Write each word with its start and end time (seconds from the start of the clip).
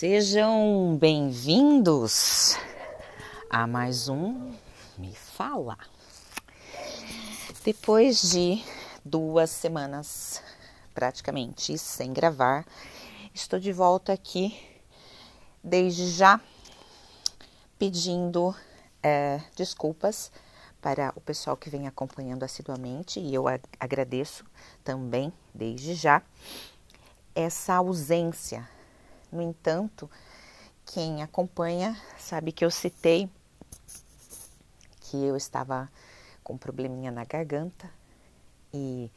Sejam 0.00 0.96
bem-vindos 0.98 2.56
a 3.50 3.66
mais 3.66 4.08
um 4.08 4.50
Me 4.96 5.14
Fala. 5.14 5.76
Depois 7.62 8.22
de 8.30 8.64
duas 9.04 9.50
semanas 9.50 10.42
praticamente 10.94 11.76
sem 11.76 12.14
gravar, 12.14 12.64
estou 13.34 13.60
de 13.60 13.74
volta 13.74 14.14
aqui 14.14 14.58
desde 15.62 16.08
já 16.08 16.40
pedindo 17.78 18.56
é, 19.02 19.38
desculpas 19.54 20.32
para 20.80 21.12
o 21.14 21.20
pessoal 21.20 21.58
que 21.58 21.68
vem 21.68 21.86
acompanhando 21.86 22.42
assiduamente 22.42 23.20
e 23.20 23.34
eu 23.34 23.44
agradeço 23.78 24.46
também 24.82 25.30
desde 25.52 25.92
já 25.92 26.22
essa 27.34 27.74
ausência 27.74 28.66
no 29.32 29.42
entanto, 29.42 30.10
quem 30.84 31.22
acompanha 31.22 31.96
sabe 32.18 32.52
que 32.52 32.64
eu 32.64 32.70
citei 32.70 33.30
que 35.00 35.16
eu 35.16 35.36
estava 35.36 35.90
com 36.42 36.54
um 36.54 36.58
probleminha 36.58 37.10
na 37.10 37.24
garganta 37.24 37.90
e, 38.72 39.10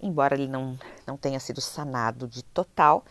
embora 0.00 0.34
ele 0.34 0.48
não, 0.48 0.78
não 1.06 1.16
tenha 1.16 1.38
sido 1.38 1.60
sanado 1.60 2.26
de 2.26 2.42
total, 2.42 3.04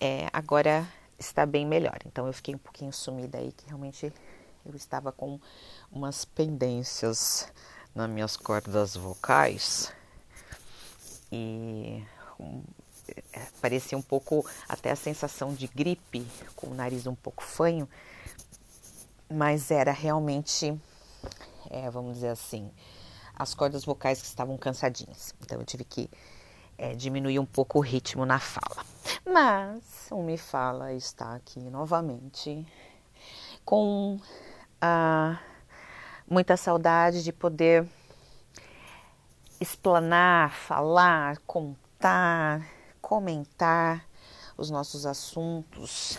é, 0.00 0.28
agora 0.32 0.88
está 1.18 1.44
bem 1.44 1.66
melhor. 1.66 1.98
Então 2.06 2.26
eu 2.26 2.32
fiquei 2.32 2.54
um 2.54 2.58
pouquinho 2.58 2.92
sumida 2.92 3.38
aí, 3.38 3.52
que 3.52 3.66
realmente 3.66 4.12
eu 4.64 4.74
estava 4.74 5.12
com 5.12 5.38
umas 5.92 6.24
pendências 6.24 7.52
nas 7.94 8.08
minhas 8.08 8.36
cordas 8.36 8.96
vocais 8.96 9.92
e 11.30 12.02
parecia 13.64 13.96
um 13.96 14.02
pouco 14.02 14.44
até 14.68 14.90
a 14.90 14.96
sensação 14.96 15.54
de 15.54 15.66
gripe, 15.66 16.26
com 16.54 16.66
o 16.66 16.74
nariz 16.74 17.06
um 17.06 17.14
pouco 17.14 17.42
fanho, 17.42 17.88
mas 19.26 19.70
era 19.70 19.90
realmente, 19.90 20.78
é, 21.70 21.88
vamos 21.90 22.16
dizer 22.16 22.28
assim, 22.28 22.70
as 23.34 23.54
cordas 23.54 23.82
vocais 23.82 24.20
que 24.20 24.26
estavam 24.26 24.58
cansadinhas. 24.58 25.34
Então 25.40 25.58
eu 25.58 25.64
tive 25.64 25.82
que 25.82 26.10
é, 26.76 26.94
diminuir 26.94 27.38
um 27.38 27.46
pouco 27.46 27.78
o 27.78 27.80
ritmo 27.80 28.26
na 28.26 28.38
fala. 28.38 28.84
Mas 29.24 30.08
o 30.10 30.22
Me 30.22 30.36
Fala 30.36 30.92
está 30.92 31.34
aqui 31.34 31.58
novamente 31.58 32.66
com 33.64 34.20
ah, 34.78 35.40
muita 36.28 36.54
saudade 36.58 37.24
de 37.24 37.32
poder 37.32 37.88
explanar, 39.58 40.52
falar, 40.52 41.38
contar 41.46 42.73
comentar 43.04 44.08
os 44.56 44.70
nossos 44.70 45.04
assuntos 45.04 46.18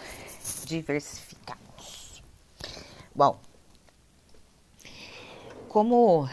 diversificados. 0.66 2.22
Bom, 3.14 3.40
como, 5.68 6.30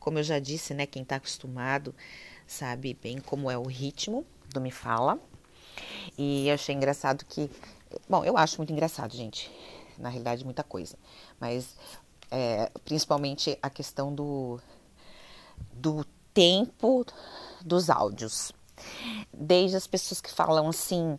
como 0.00 0.18
eu 0.18 0.22
já 0.22 0.38
disse, 0.38 0.72
né, 0.72 0.86
quem 0.86 1.02
está 1.02 1.16
acostumado 1.16 1.94
sabe 2.46 2.94
bem 2.94 3.20
como 3.20 3.50
é 3.50 3.58
o 3.58 3.66
ritmo 3.66 4.24
do 4.48 4.58
Me 4.58 4.70
Fala. 4.70 5.20
E 6.16 6.48
eu 6.48 6.54
achei 6.54 6.74
engraçado 6.74 7.26
que. 7.26 7.50
Bom, 8.08 8.24
eu 8.24 8.38
acho 8.38 8.56
muito 8.56 8.72
engraçado, 8.72 9.14
gente. 9.14 9.50
Na 9.98 10.08
realidade, 10.08 10.44
muita 10.46 10.64
coisa. 10.64 10.96
Mas 11.38 11.76
é, 12.30 12.70
principalmente 12.86 13.58
a 13.60 13.68
questão 13.68 14.14
do, 14.14 14.58
do 15.72 16.06
tempo 16.32 17.04
dos 17.64 17.90
áudios. 17.90 18.52
Desde 19.32 19.76
as 19.76 19.86
pessoas 19.86 20.20
que 20.20 20.30
falam 20.30 20.68
assim, 20.68 21.18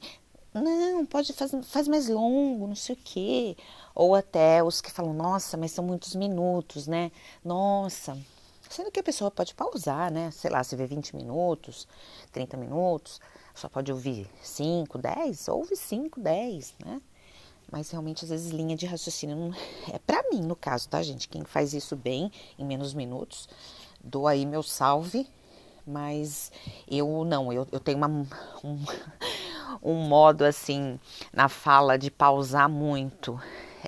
não, 0.53 1.05
pode 1.05 1.31
fazer 1.33 1.61
faz 1.64 1.88
mais 1.88 2.08
longo, 2.08 2.67
não 2.67 2.75
sei 2.75 2.95
o 2.95 3.00
quê. 3.03 3.58
Ou 3.94 4.16
até 4.16 4.64
os 4.64 4.81
que 4.81 4.92
falam, 4.92 5.14
nossa, 5.14 5.58
mas 5.58 5.72
são 5.72 5.83
muitos 5.86 6.16
minutos, 6.16 6.88
né? 6.88 7.11
Nossa. 7.43 8.17
Sendo 8.70 8.92
que 8.92 8.99
a 8.99 9.04
pessoa 9.04 9.32
pode 9.32 9.54
pausar, 9.55 10.11
né? 10.11 10.32
Sei 10.32 10.49
lá, 10.49 10.64
se 10.64 10.76
vê 10.76 10.86
20 10.86 11.15
minutos, 11.15 11.87
30 12.32 12.58
minutos, 12.58 13.20
só 13.55 13.67
pode 13.67 13.92
ouvir 13.92 14.30
5, 14.43 14.98
10, 14.98 15.48
ouve 15.49 15.76
5, 15.76 16.20
10, 16.20 16.76
né? 16.86 17.02
Mas 17.71 17.92
realmente, 17.92 18.23
às 18.23 18.30
vezes, 18.31 18.52
linha 18.52 18.76
de 18.76 18.86
raciocínio 18.86 19.36
não... 19.36 19.54
é 19.93 19.99
para 19.99 20.23
mim, 20.31 20.42
no 20.42 20.55
caso, 20.55 20.89
tá, 20.89 21.02
gente? 21.04 21.30
Quem 21.30 21.43
faz 21.43 21.73
isso 21.73 21.95
bem, 21.95 22.31
em 22.58 22.66
menos 22.66 22.93
minutos, 22.93 23.48
dou 24.04 24.27
aí 24.27 24.45
meu 24.45 24.64
salve 24.64 25.27
mas 25.86 26.52
eu 26.90 27.23
não, 27.26 27.52
eu, 27.52 27.67
eu 27.72 27.80
tenho 27.80 27.98
uma, 27.98 28.08
um, 28.64 28.80
um 29.82 29.95
modo 30.08 30.44
assim 30.44 31.00
na 31.34 31.50
fala 31.50 31.98
de 31.98 32.12
pausar 32.12 32.70
muito. 32.70 33.40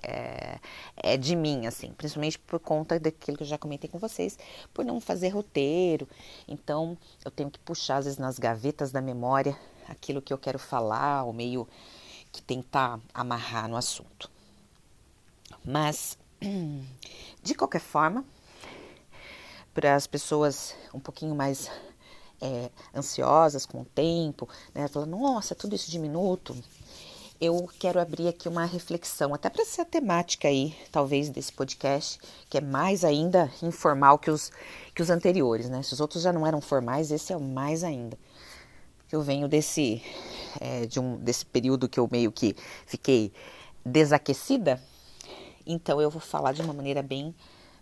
É, 0.04 0.58
é, 0.96 1.18
de 1.18 1.36
mim, 1.36 1.68
assim, 1.68 1.92
principalmente 1.92 2.40
por 2.40 2.60
conta 2.60 2.98
daquilo 2.98 3.36
que 3.36 3.44
eu 3.44 3.48
já 3.48 3.58
comentei 3.58 3.90
com 3.90 4.00
vocês, 4.00 4.40
por 4.74 4.86
não 4.86 5.02
fazer 5.02 5.30
roteiro. 5.30 6.08
Então, 6.48 6.98
eu 7.26 7.30
tenho 7.30 7.52
que 7.52 7.60
puxar, 7.60 7.98
às 7.98 8.06
vezes, 8.06 8.18
nas 8.18 8.40
gavetas 8.40 8.92
da 8.92 9.02
memória 9.02 9.58
aquilo 9.90 10.22
que 10.22 10.32
eu 10.32 10.38
quero 10.38 10.58
falar, 10.58 11.24
ou 11.24 11.34
meio 11.34 11.68
que 12.32 12.42
tentar 12.42 13.00
amarrar 13.14 13.68
no 13.68 13.76
assunto. 13.76 14.32
Mas, 15.64 16.18
de 17.44 17.54
qualquer 17.54 17.82
forma, 17.82 18.24
para 19.74 19.96
as 19.96 20.08
pessoas 20.08 20.76
um 20.94 21.00
pouquinho 21.00 21.36
mais 21.36 21.70
é, 22.42 22.70
ansiosas 22.96 23.66
com 23.66 23.82
o 23.82 23.86
tempo, 23.86 24.50
né? 24.74 24.88
Falando, 24.88 25.12
nossa, 25.12 25.56
tudo 25.56 25.76
isso 25.76 25.90
de 25.90 26.00
minuto. 26.00 26.56
Eu 27.40 27.68
quero 27.80 28.00
abrir 28.00 28.28
aqui 28.28 28.48
uma 28.48 28.66
reflexão, 28.66 29.34
até 29.34 29.50
para 29.50 29.66
ser 29.66 29.82
a 29.82 29.86
temática 29.86 30.48
aí, 30.48 30.76
talvez, 30.92 31.28
desse 31.30 31.52
podcast, 31.52 32.20
que 32.48 32.58
é 32.58 32.62
mais 32.62 33.04
ainda 33.04 33.52
informal 33.64 34.20
que 34.20 34.30
os, 34.30 34.52
que 34.94 35.02
os 35.02 35.10
anteriores, 35.10 35.68
né? 35.68 35.82
Se 35.82 35.94
os 35.94 36.00
outros 36.00 36.22
já 36.22 36.32
não 36.32 36.46
eram 36.46 36.62
formais, 36.62 37.12
esse 37.12 37.34
é 37.34 37.38
o 37.38 37.42
mais 37.42 37.84
ainda. 37.84 38.18
Eu 39.12 39.22
venho 39.22 39.48
desse, 39.48 40.04
é, 40.60 40.86
de 40.86 41.00
um, 41.00 41.18
desse 41.18 41.46
período 41.46 41.90
que 41.90 42.00
eu 42.00 42.08
meio 42.12 42.32
que 42.32 42.56
fiquei 42.86 43.34
desaquecida, 43.84 44.80
então 45.66 46.00
eu 46.00 46.10
vou 46.12 46.22
falar 46.22 46.54
de 46.54 46.62
uma 46.62 46.74
maneira 46.74 47.02
bem, 47.02 47.34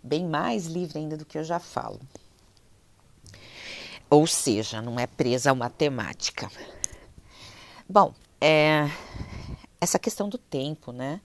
bem 0.02 0.26
mais 0.26 0.66
livre 0.66 1.00
ainda 1.00 1.18
do 1.18 1.26
que 1.26 1.38
eu 1.38 1.44
já 1.44 1.60
falo. 1.60 2.00
Ou 4.10 4.26
seja, 4.26 4.82
não 4.82 5.00
é 5.00 5.06
presa 5.06 5.52
a 5.52 5.54
uma 5.54 5.70
temática. 5.70 6.50
Bom, 7.88 8.14
é, 8.42 8.90
essa 9.80 10.00
questão 10.00 10.28
do 10.28 10.38
tempo, 10.38 10.92
né? 10.92 11.22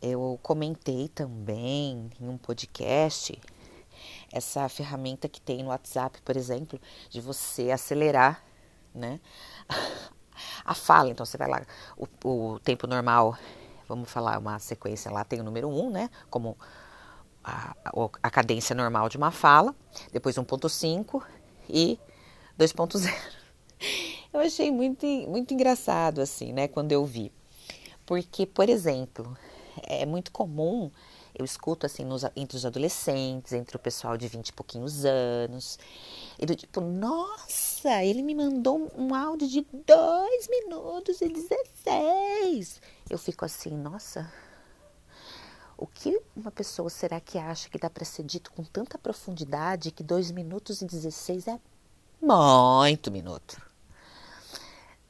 Eu 0.00 0.38
comentei 0.42 1.08
também 1.08 2.10
em 2.20 2.28
um 2.28 2.36
podcast 2.36 3.38
essa 4.32 4.68
ferramenta 4.68 5.28
que 5.28 5.40
tem 5.40 5.62
no 5.62 5.68
WhatsApp, 5.68 6.20
por 6.22 6.36
exemplo, 6.36 6.80
de 7.10 7.20
você 7.20 7.70
acelerar, 7.70 8.42
né? 8.94 9.20
A 10.64 10.74
fala, 10.74 11.10
então 11.10 11.26
você 11.26 11.36
vai 11.36 11.48
lá, 11.48 11.62
o, 11.96 12.06
o 12.54 12.58
tempo 12.60 12.86
normal, 12.86 13.36
vamos 13.86 14.10
falar 14.10 14.38
uma 14.38 14.58
sequência 14.58 15.10
lá, 15.10 15.24
tem 15.24 15.40
o 15.40 15.44
número 15.44 15.68
1, 15.68 15.86
um, 15.86 15.90
né? 15.90 16.10
Como 16.30 16.56
a, 17.44 17.74
a 18.22 18.30
cadência 18.30 18.74
normal 18.74 19.08
de 19.08 19.16
uma 19.16 19.30
fala, 19.30 19.74
depois 20.12 20.36
1.5 20.36 21.22
e 21.68 21.98
2.0. 22.58 23.12
Eu 24.32 24.40
achei 24.40 24.70
muito, 24.70 25.04
muito 25.28 25.52
engraçado 25.52 26.20
assim, 26.20 26.54
né, 26.54 26.66
quando 26.66 26.92
eu 26.92 27.04
vi. 27.04 27.30
Porque, 28.06 28.46
por 28.46 28.66
exemplo, 28.66 29.36
é 29.82 30.06
muito 30.06 30.32
comum, 30.32 30.90
eu 31.34 31.44
escuto 31.44 31.86
assim 31.86 32.04
nos, 32.04 32.24
entre 32.36 32.56
os 32.56 32.64
adolescentes, 32.64 33.52
entre 33.52 33.76
o 33.76 33.78
pessoal 33.78 34.16
de 34.16 34.28
20 34.28 34.48
e 34.48 34.52
pouquinhos 34.52 35.04
anos, 35.04 35.78
e 36.38 36.46
do 36.46 36.54
tipo, 36.54 36.80
nossa, 36.80 38.02
ele 38.02 38.22
me 38.22 38.34
mandou 38.34 38.90
um 38.96 39.14
áudio 39.14 39.48
de 39.48 39.66
2 39.86 40.48
minutos 40.48 41.20
e 41.20 41.28
16. 41.28 42.80
Eu 43.10 43.18
fico 43.18 43.44
assim, 43.44 43.70
nossa, 43.70 44.32
o 45.82 45.86
que 45.88 46.16
uma 46.36 46.52
pessoa 46.52 46.88
será 46.88 47.18
que 47.18 47.36
acha 47.36 47.68
que 47.68 47.76
dá 47.76 47.90
para 47.90 48.04
ser 48.04 48.22
dito 48.22 48.52
com 48.52 48.62
tanta 48.62 48.96
profundidade 48.96 49.90
que 49.90 50.04
2 50.04 50.30
minutos 50.30 50.80
e 50.80 50.86
16 50.86 51.48
é 51.48 51.58
muito 52.20 53.10
minuto? 53.10 53.60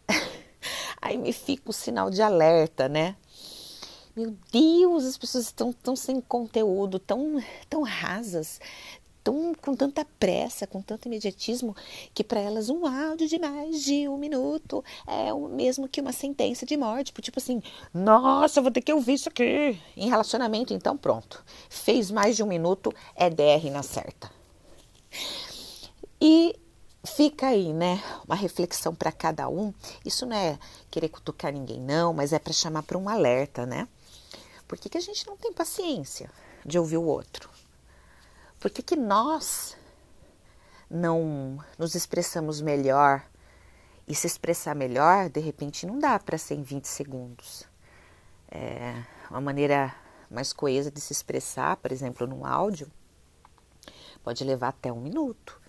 Aí 1.00 1.18
me 1.18 1.30
fica 1.30 1.68
o 1.68 1.74
sinal 1.74 2.08
de 2.08 2.22
alerta, 2.22 2.88
né? 2.88 3.16
Meu 4.16 4.34
Deus, 4.50 5.04
as 5.04 5.18
pessoas 5.18 5.44
estão 5.44 5.74
tão 5.74 5.94
sem 5.94 6.22
conteúdo, 6.22 6.98
tão, 6.98 7.42
tão 7.68 7.82
rasas, 7.82 8.58
tão 9.22 9.54
com 9.54 9.74
tanta 9.74 10.04
pressa, 10.18 10.66
com 10.66 10.82
tanto 10.82 11.06
imediatismo, 11.06 11.74
que 12.14 12.24
para 12.24 12.40
elas 12.40 12.68
um 12.68 12.86
áudio 12.86 13.28
de 13.28 13.38
mais 13.38 13.82
de 13.82 14.08
um 14.08 14.16
minuto 14.16 14.84
é 15.06 15.32
o 15.32 15.48
mesmo 15.48 15.88
que 15.88 16.00
uma 16.00 16.12
sentença 16.12 16.66
de 16.66 16.76
morte. 16.76 17.12
Tipo 17.12 17.38
assim, 17.38 17.62
nossa, 17.92 18.60
vou 18.60 18.70
ter 18.70 18.82
que 18.82 18.92
ouvir 18.92 19.14
isso 19.14 19.28
aqui. 19.28 19.78
Em 19.96 20.08
relacionamento, 20.08 20.74
então 20.74 20.96
pronto. 20.96 21.44
Fez 21.68 22.10
mais 22.10 22.36
de 22.36 22.42
um 22.42 22.46
minuto, 22.46 22.92
é 23.14 23.30
DR 23.30 23.70
na 23.70 23.82
certa. 23.82 24.30
E 26.20 26.54
fica 27.04 27.48
aí, 27.48 27.72
né? 27.72 28.02
Uma 28.26 28.36
reflexão 28.36 28.94
para 28.94 29.12
cada 29.12 29.48
um. 29.48 29.72
Isso 30.04 30.24
não 30.26 30.36
é 30.36 30.58
querer 30.90 31.08
cutucar 31.08 31.52
ninguém, 31.52 31.80
não, 31.80 32.12
mas 32.12 32.32
é 32.32 32.38
para 32.38 32.52
chamar 32.52 32.82
para 32.82 32.98
um 32.98 33.08
alerta, 33.08 33.66
né? 33.66 33.88
Por 34.66 34.78
que, 34.78 34.88
que 34.88 34.98
a 34.98 35.02
gente 35.02 35.26
não 35.26 35.36
tem 35.36 35.52
paciência 35.52 36.30
de 36.64 36.78
ouvir 36.78 36.96
o 36.96 37.04
outro? 37.04 37.50
Por 38.62 38.70
que, 38.70 38.80
que 38.80 38.94
nós 38.94 39.76
não 40.88 41.58
nos 41.76 41.96
expressamos 41.96 42.60
melhor? 42.60 43.26
E 44.06 44.14
se 44.14 44.28
expressar 44.28 44.72
melhor, 44.76 45.28
de 45.28 45.40
repente, 45.40 45.84
não 45.84 45.98
dá 45.98 46.16
para 46.16 46.38
ser 46.38 46.54
em 46.54 46.62
20 46.62 46.84
segundos. 46.84 47.64
É 48.48 49.02
uma 49.28 49.40
maneira 49.40 49.92
mais 50.30 50.52
coesa 50.52 50.92
de 50.92 51.00
se 51.00 51.12
expressar, 51.12 51.76
por 51.78 51.90
exemplo, 51.90 52.24
num 52.24 52.46
áudio, 52.46 52.88
pode 54.22 54.44
levar 54.44 54.68
até 54.68 54.92
um 54.92 55.00
minuto. 55.00 55.60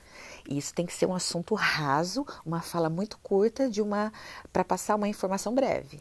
E 0.47 0.55
isso 0.55 0.71
tem 0.71 0.85
que 0.85 0.93
ser 0.93 1.07
um 1.07 1.15
assunto 1.15 1.55
raso, 1.55 2.23
uma 2.45 2.61
fala 2.61 2.91
muito 2.91 3.17
curta 3.17 3.67
de 3.67 3.81
uma 3.81 4.13
para 4.51 4.63
passar 4.63 4.93
uma 4.97 5.07
informação 5.07 5.55
breve. 5.55 5.99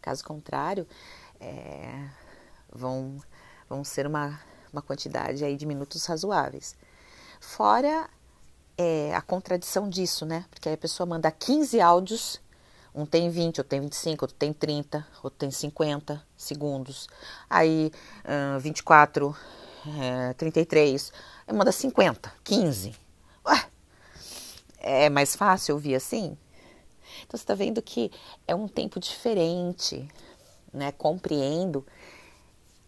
Caso 0.00 0.24
contrário, 0.24 0.88
é, 1.38 2.08
vão, 2.72 3.18
vão 3.68 3.84
ser 3.84 4.06
uma, 4.06 4.40
uma 4.72 4.82
quantidade 4.82 5.44
aí 5.44 5.56
de 5.56 5.66
minutos 5.66 6.04
razoáveis. 6.06 6.74
Fora 7.40 8.08
é, 8.76 9.14
a 9.14 9.20
contradição 9.20 9.88
disso, 9.88 10.24
né? 10.24 10.44
Porque 10.50 10.68
aí 10.68 10.74
a 10.74 10.78
pessoa 10.78 11.06
manda 11.06 11.30
15 11.30 11.80
áudios, 11.80 12.40
um 12.94 13.06
tem 13.06 13.30
20, 13.30 13.58
outro 13.58 13.70
tem 13.70 13.80
25, 13.80 14.24
outro 14.24 14.36
tem 14.36 14.52
30, 14.52 15.06
outro 15.22 15.38
tem 15.38 15.50
50 15.50 16.22
segundos. 16.36 17.08
Aí 17.48 17.90
uh, 18.24 18.60
24, 18.60 19.34
é, 20.00 20.32
33, 20.34 21.12
aí 21.46 21.54
manda 21.54 21.72
50, 21.72 22.32
15. 22.44 22.94
Ué, 23.46 23.66
é 24.78 25.10
mais 25.10 25.34
fácil 25.34 25.74
ouvir 25.74 25.94
assim? 25.94 26.36
Então 27.22 27.38
você 27.38 27.44
está 27.44 27.54
vendo 27.54 27.80
que 27.80 28.10
é 28.46 28.54
um 28.54 28.68
tempo 28.68 29.00
diferente, 29.00 30.08
né? 30.72 30.92
Compreendo, 30.92 31.86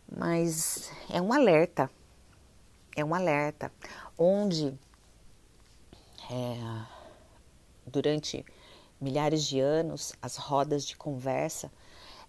mas 0.08 0.90
é 1.10 1.20
um 1.20 1.32
alerta. 1.32 1.90
É 2.96 3.04
um 3.04 3.14
alerta 3.14 3.72
onde 4.16 4.72
é, 6.30 6.84
durante 7.86 8.44
milhares 9.00 9.44
de 9.44 9.60
anos 9.60 10.14
as 10.22 10.36
rodas 10.36 10.84
de 10.84 10.96
conversa 10.96 11.70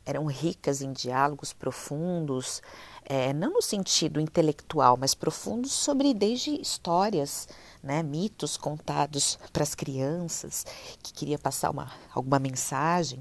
eram 0.06 0.26
ricas 0.26 0.82
em 0.82 0.94
diálogos 0.94 1.52
profundos, 1.52 2.62
é, 3.04 3.34
não 3.34 3.54
no 3.54 3.62
sentido 3.62 4.20
intelectual, 4.20 4.96
mas 4.98 5.16
profundos 5.16 5.72
sobre 5.72 6.14
desde 6.14 6.62
histórias, 6.62 7.48
né, 7.82 8.04
mitos 8.04 8.56
contados 8.56 9.40
para 9.52 9.64
as 9.64 9.74
crianças 9.74 10.64
que 11.02 11.12
queria 11.12 11.40
passar 11.40 11.72
uma, 11.72 11.92
alguma 12.14 12.38
mensagem, 12.38 13.20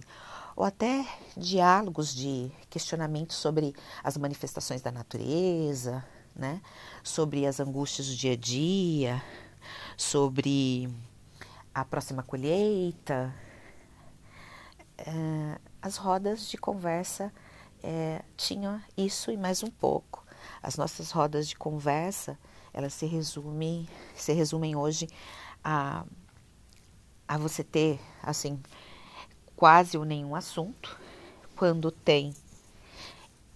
ou 0.57 0.65
até 0.65 1.07
diálogos 1.37 2.15
de 2.15 2.51
questionamento 2.71 3.33
sobre 3.33 3.75
as 4.03 4.17
manifestações 4.17 4.81
da 4.83 4.93
natureza, 4.93 6.05
né, 6.35 6.61
sobre 7.03 7.47
as 7.47 7.61
angústias 7.61 8.09
do 8.09 8.17
dia 8.17 8.33
a 8.33 8.37
dia, 8.37 9.23
sobre 9.97 10.89
a 11.75 11.85
próxima 11.85 12.23
colheita. 12.23 13.35
É, 14.97 15.59
as 15.83 15.97
rodas 15.97 16.49
de 16.49 16.57
conversa 16.57 17.33
é, 17.83 18.23
tinham 18.37 18.81
isso 18.97 19.31
e 19.31 19.37
mais 19.37 19.63
um 19.63 19.71
pouco. 19.71 20.25
As 20.63 20.77
nossas 20.77 21.11
rodas 21.11 21.49
de 21.49 21.57
conversa 21.57 22.39
elas 22.75 22.93
se 22.93 23.07
resumem, 23.07 23.89
se 24.17 24.33
resumem 24.33 24.75
hoje 24.75 25.09
a, 25.63 26.05
a 27.27 27.39
você 27.39 27.63
ter 27.63 28.01
assim 28.21 28.61
quase 29.65 29.97
ou 29.97 30.05
nenhum 30.05 30.35
assunto. 30.37 30.95
Quando 31.57 31.91
tem 31.91 32.35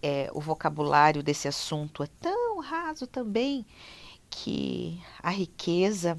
é, 0.03 0.31
o 0.33 0.41
vocabulário 0.41 1.23
desse 1.23 1.47
assunto 1.47 2.03
é 2.03 2.07
tão 2.19 2.61
raso 2.61 3.07
também 3.07 3.67
que 4.31 5.05
a 5.23 5.29
riqueza 5.29 6.19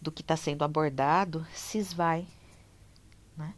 do 0.00 0.12
que 0.12 0.22
está 0.22 0.36
sendo 0.36 0.62
abordado 0.62 1.44
se 1.52 1.78
esvai. 1.78 2.24
Né? 3.36 3.52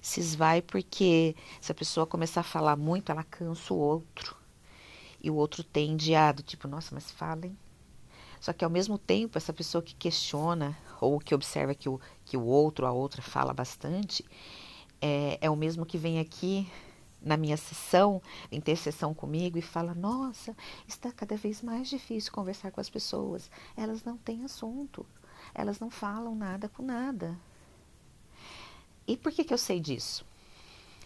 Se 0.00 0.20
esvai 0.20 0.62
porque 0.62 1.34
se 1.60 1.72
a 1.72 1.74
pessoa 1.74 2.06
começar 2.06 2.42
a 2.42 2.44
falar 2.44 2.76
muito, 2.76 3.10
ela 3.10 3.24
cansa 3.24 3.74
o 3.74 3.78
outro 3.78 4.36
e 5.20 5.28
o 5.28 5.34
outro 5.34 5.64
tende 5.64 6.14
a, 6.14 6.32
tipo, 6.32 6.68
nossa, 6.68 6.94
mas 6.94 7.10
falem. 7.10 7.58
Só 8.44 8.52
que 8.52 8.62
ao 8.62 8.70
mesmo 8.70 8.98
tempo, 8.98 9.38
essa 9.38 9.54
pessoa 9.54 9.80
que 9.80 9.94
questiona 9.94 10.76
ou 11.00 11.18
que 11.18 11.34
observa 11.34 11.74
que 11.74 11.88
o, 11.88 11.98
que 12.26 12.36
o 12.36 12.44
outro, 12.44 12.84
a 12.84 12.92
outra 12.92 13.22
fala 13.22 13.54
bastante, 13.54 14.22
é, 15.00 15.38
é 15.40 15.48
o 15.48 15.56
mesmo 15.56 15.86
que 15.86 15.96
vem 15.96 16.20
aqui 16.20 16.70
na 17.22 17.38
minha 17.38 17.56
sessão, 17.56 18.20
em 18.52 18.60
ter 18.60 18.76
sessão 18.76 19.14
comigo 19.14 19.56
e 19.56 19.62
fala: 19.62 19.94
Nossa, 19.94 20.54
está 20.86 21.10
cada 21.10 21.38
vez 21.38 21.62
mais 21.62 21.88
difícil 21.88 22.30
conversar 22.30 22.70
com 22.70 22.82
as 22.82 22.90
pessoas. 22.90 23.50
Elas 23.74 24.04
não 24.04 24.18
têm 24.18 24.44
assunto, 24.44 25.06
elas 25.54 25.80
não 25.80 25.88
falam 25.88 26.34
nada 26.34 26.68
com 26.68 26.82
nada. 26.82 27.34
E 29.06 29.16
por 29.16 29.32
que, 29.32 29.42
que 29.42 29.54
eu 29.54 29.58
sei 29.58 29.80
disso? 29.80 30.22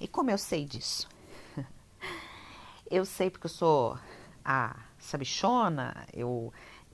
E 0.01 0.09
como 0.09 0.29
eu 0.29 0.39
sei 0.39 0.65
disso? 0.65 1.09
eu 2.91 3.05
sei 3.05 3.31
porque 3.31 3.47
eu 3.47 3.51
sou 3.51 3.97
a 4.45 4.75
sabichona, 4.99 6.05
eu. 6.13 6.53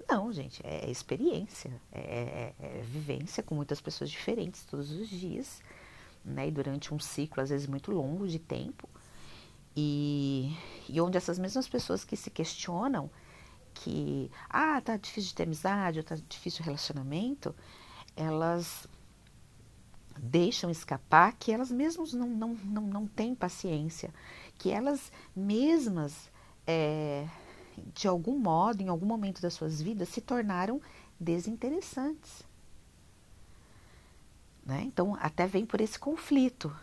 Não, 0.08 0.32
gente, 0.32 0.60
é 0.64 0.90
experiência, 0.90 1.70
é, 1.90 2.00
é, 2.00 2.54
é, 2.58 2.82
vivência 2.82 3.42
com 3.42 3.54
muitas 3.54 3.80
pessoas 3.80 4.10
diferentes 4.10 4.64
todos 4.64 4.90
os 4.90 5.08
dias, 5.08 5.62
né? 6.24 6.48
E 6.48 6.50
durante 6.50 6.92
um 6.92 6.98
ciclo, 6.98 7.42
às 7.42 7.50
vezes, 7.50 7.66
muito 7.66 7.90
longo 7.90 8.28
de 8.28 8.38
tempo. 8.38 8.88
E, 9.76 10.56
e 10.88 11.00
onde 11.00 11.16
essas 11.16 11.38
mesmas 11.38 11.68
pessoas 11.68 12.04
que 12.04 12.16
se 12.16 12.30
questionam 12.30 13.10
que, 13.74 14.30
ah, 14.48 14.80
tá 14.80 14.96
difícil 14.96 15.30
de 15.30 15.34
ter 15.34 15.42
amizade, 15.42 15.98
ou 15.98 16.04
tá 16.04 16.16
difícil 16.28 16.62
o 16.62 16.64
relacionamento, 16.64 17.54
elas 18.16 18.86
deixam 20.18 20.70
escapar 20.70 21.32
que 21.32 21.50
elas 21.50 21.70
mesmas 21.70 22.12
não, 22.12 22.28
não, 22.28 22.54
não, 22.64 22.82
não 22.82 23.06
têm 23.06 23.34
paciência, 23.34 24.14
que 24.56 24.70
elas 24.70 25.10
mesmas, 25.34 26.30
é, 26.66 27.26
de 27.94 28.08
algum 28.08 28.38
modo, 28.38 28.82
em 28.82 28.88
algum 28.88 29.06
momento 29.06 29.40
das 29.40 29.54
suas 29.54 29.80
vidas, 29.80 30.08
se 30.08 30.20
tornaram 30.20 30.80
desinteressantes. 31.18 32.42
Né? 34.64 34.82
Então, 34.84 35.16
até 35.20 35.46
vem 35.46 35.66
por 35.66 35.80
esse 35.80 35.98
conflito. 35.98 36.74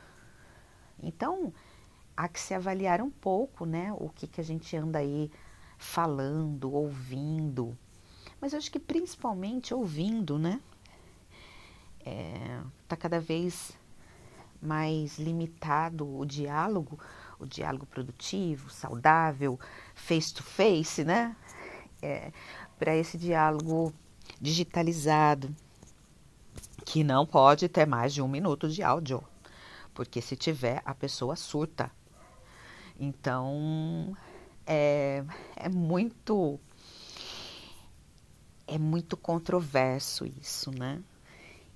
Então, 1.02 1.54
há 2.16 2.28
que 2.28 2.40
se 2.40 2.54
avaliar 2.54 3.02
um 3.02 3.10
pouco 3.10 3.66
né, 3.66 3.94
o 3.94 4.10
que, 4.10 4.28
que 4.28 4.40
a 4.40 4.44
gente 4.44 4.76
anda 4.76 5.00
aí 5.00 5.32
falando, 5.78 6.72
ouvindo. 6.72 7.78
Mas 8.40 8.54
eu 8.54 8.60
acho 8.60 8.72
que 8.72 8.80
principalmente 8.80 9.74
ouvindo, 9.74 10.38
né? 10.38 10.62
É, 12.06 12.62
tá 12.88 12.96
cada 12.96 13.20
vez 13.20 13.72
mais 14.62 15.18
limitado 15.18 16.18
o 16.18 16.26
diálogo 16.26 17.00
o 17.42 17.48
diálogo 17.48 17.86
produtivo, 17.86 18.70
saudável, 18.70 19.60
face 19.96 20.34
to 20.34 20.44
face, 20.44 21.04
né? 21.04 21.36
É, 22.02 22.32
para 22.78 22.96
esse 22.96 23.18
diálogo 23.18 23.94
digitalizado, 24.40 25.54
que 26.86 27.04
não 27.04 27.26
pode 27.26 27.68
ter 27.68 27.86
mais 27.86 28.14
de 28.14 28.22
um 28.22 28.28
minuto 28.28 28.68
de 28.70 28.84
áudio, 28.84 29.24
porque 29.94 30.22
se 30.22 30.36
tiver, 30.36 30.82
a 30.86 30.94
pessoa 30.94 31.36
surta. 31.36 31.92
Então, 33.00 34.16
é, 34.66 35.24
é 35.56 35.70
muito. 35.70 36.60
É 38.68 38.78
muito 38.78 39.18
controverso 39.18 40.26
isso, 40.26 40.72
né? 40.72 41.02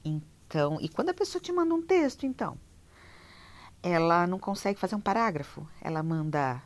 Então, 0.03 0.79
e 0.79 0.88
quando 0.88 1.10
a 1.10 1.13
pessoa 1.13 1.41
te 1.41 1.51
manda 1.51 1.74
um 1.74 1.81
texto, 1.81 2.25
então? 2.25 2.57
Ela 3.86 4.25
não 4.25 4.39
consegue 4.39 4.80
fazer 4.80 4.96
um 4.96 5.00
parágrafo. 5.00 5.68
Ela 5.80 6.01
manda 6.01 6.60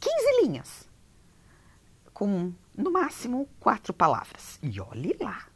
15 0.00 0.42
linhas, 0.42 0.88
com 2.14 2.50
no 2.74 2.90
máximo 2.90 3.46
quatro 3.60 3.92
palavras. 3.92 4.58
E 4.62 4.80
olhe 4.80 5.14
lá. 5.20 5.46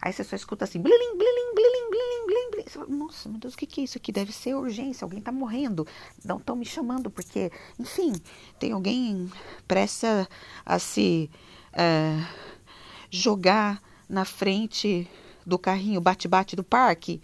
Aí 0.00 0.10
você 0.10 0.24
só 0.24 0.34
escuta 0.34 0.64
assim, 0.64 0.80
blilim, 0.80 1.18
blilim, 1.18 1.54
blilim, 1.54 1.90
blilim, 1.90 2.26
blilim, 2.26 2.50
blilim. 2.50 2.64
Você 2.64 2.78
fala, 2.78 2.86
nossa, 2.86 3.28
meu 3.28 3.38
Deus, 3.38 3.52
o 3.52 3.58
que, 3.58 3.66
que 3.66 3.80
é 3.82 3.84
isso 3.84 3.98
aqui? 3.98 4.10
Deve 4.10 4.32
ser 4.32 4.54
urgência, 4.54 5.04
alguém 5.04 5.18
está 5.18 5.30
morrendo. 5.30 5.86
Não 6.24 6.38
estão 6.38 6.56
me 6.56 6.64
chamando, 6.64 7.10
porque, 7.10 7.52
enfim, 7.78 8.12
tem 8.58 8.72
alguém 8.72 9.30
pressa 9.66 10.26
a 10.64 10.78
se 10.78 11.30
é, 11.74 12.24
jogar 13.10 13.82
na 14.08 14.24
frente 14.24 15.06
do 15.44 15.58
carrinho 15.58 16.00
bate-bate 16.00 16.56
do 16.56 16.64
parque. 16.64 17.20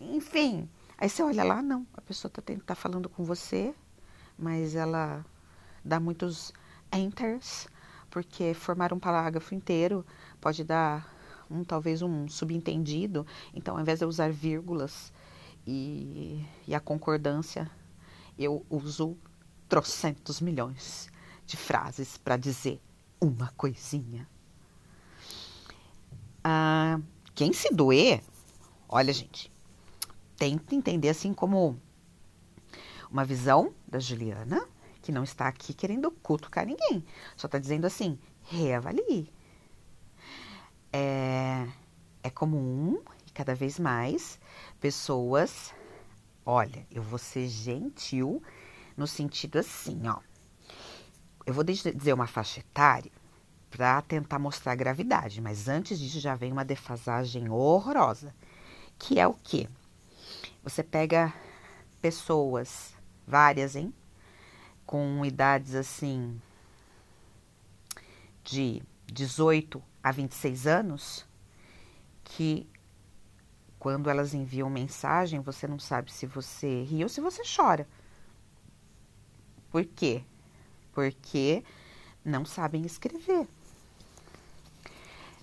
Enfim, 0.00 0.68
Aí 0.98 1.10
você 1.10 1.22
olha 1.22 1.44
lá, 1.44 1.60
não, 1.60 1.86
a 1.92 2.00
pessoa 2.00 2.30
está 2.30 2.42
tá 2.64 2.74
falando 2.74 3.08
com 3.08 3.22
você, 3.22 3.74
mas 4.38 4.74
ela 4.74 5.24
dá 5.84 6.00
muitos 6.00 6.52
enters, 6.90 7.68
porque 8.10 8.54
formar 8.54 8.92
um 8.94 8.98
parágrafo 8.98 9.54
inteiro 9.54 10.06
pode 10.40 10.64
dar 10.64 11.14
um 11.50 11.62
talvez 11.62 12.00
um 12.00 12.26
subentendido. 12.28 13.26
Então, 13.54 13.74
ao 13.74 13.82
invés 13.82 13.98
de 13.98 14.04
eu 14.06 14.08
usar 14.08 14.32
vírgulas 14.32 15.12
e, 15.66 16.42
e 16.66 16.74
a 16.74 16.80
concordância, 16.80 17.70
eu 18.38 18.64
uso 18.70 19.18
trocentos 19.68 20.40
milhões 20.40 21.08
de 21.44 21.56
frases 21.56 22.16
para 22.16 22.38
dizer 22.38 22.80
uma 23.20 23.52
coisinha. 23.56 24.26
Ah, 26.42 27.00
quem 27.34 27.52
se 27.52 27.72
doer, 27.74 28.22
olha, 28.88 29.12
gente, 29.12 29.52
tenta 30.36 30.74
entender 30.74 31.08
assim 31.08 31.32
como 31.32 31.80
uma 33.10 33.24
visão 33.24 33.72
da 33.86 33.98
Juliana, 33.98 34.66
que 35.00 35.12
não 35.12 35.24
está 35.24 35.48
aqui 35.48 35.72
querendo 35.72 36.10
cutucar 36.10 36.66
ninguém, 36.66 37.04
só 37.36 37.46
está 37.46 37.58
dizendo 37.58 37.86
assim: 37.86 38.18
reavalie. 38.42 39.32
É, 40.92 41.66
é 42.22 42.30
comum 42.30 43.02
e 43.26 43.30
cada 43.30 43.54
vez 43.54 43.78
mais 43.78 44.38
pessoas. 44.80 45.74
Olha, 46.44 46.86
eu 46.90 47.02
vou 47.02 47.18
ser 47.18 47.48
gentil 47.48 48.42
no 48.96 49.06
sentido 49.06 49.58
assim, 49.58 50.06
ó. 50.08 50.18
Eu 51.44 51.54
vou 51.54 51.62
dizer 51.62 52.12
uma 52.12 52.26
faixa 52.26 52.60
etária 52.60 53.12
para 53.70 54.00
tentar 54.02 54.38
mostrar 54.38 54.72
a 54.72 54.76
gravidade, 54.76 55.40
mas 55.40 55.68
antes 55.68 55.98
disso 55.98 56.18
já 56.18 56.34
vem 56.34 56.50
uma 56.50 56.64
defasagem 56.64 57.48
horrorosa, 57.48 58.34
que 58.98 59.20
é 59.20 59.26
o 59.26 59.34
quê? 59.34 59.68
Você 60.66 60.82
pega 60.82 61.32
pessoas, 62.02 62.92
várias, 63.24 63.76
hein? 63.76 63.94
Com 64.84 65.24
idades 65.24 65.76
assim 65.76 66.42
de 68.42 68.82
18 69.06 69.80
a 70.02 70.10
26 70.10 70.66
anos, 70.66 71.24
que 72.24 72.68
quando 73.78 74.10
elas 74.10 74.34
enviam 74.34 74.68
mensagem, 74.68 75.38
você 75.38 75.68
não 75.68 75.78
sabe 75.78 76.10
se 76.10 76.26
você 76.26 76.82
ri 76.82 77.04
ou 77.04 77.08
se 77.08 77.20
você 77.20 77.42
chora. 77.44 77.86
Por 79.70 79.84
quê? 79.84 80.24
Porque 80.92 81.62
não 82.24 82.44
sabem 82.44 82.84
escrever. 82.84 83.46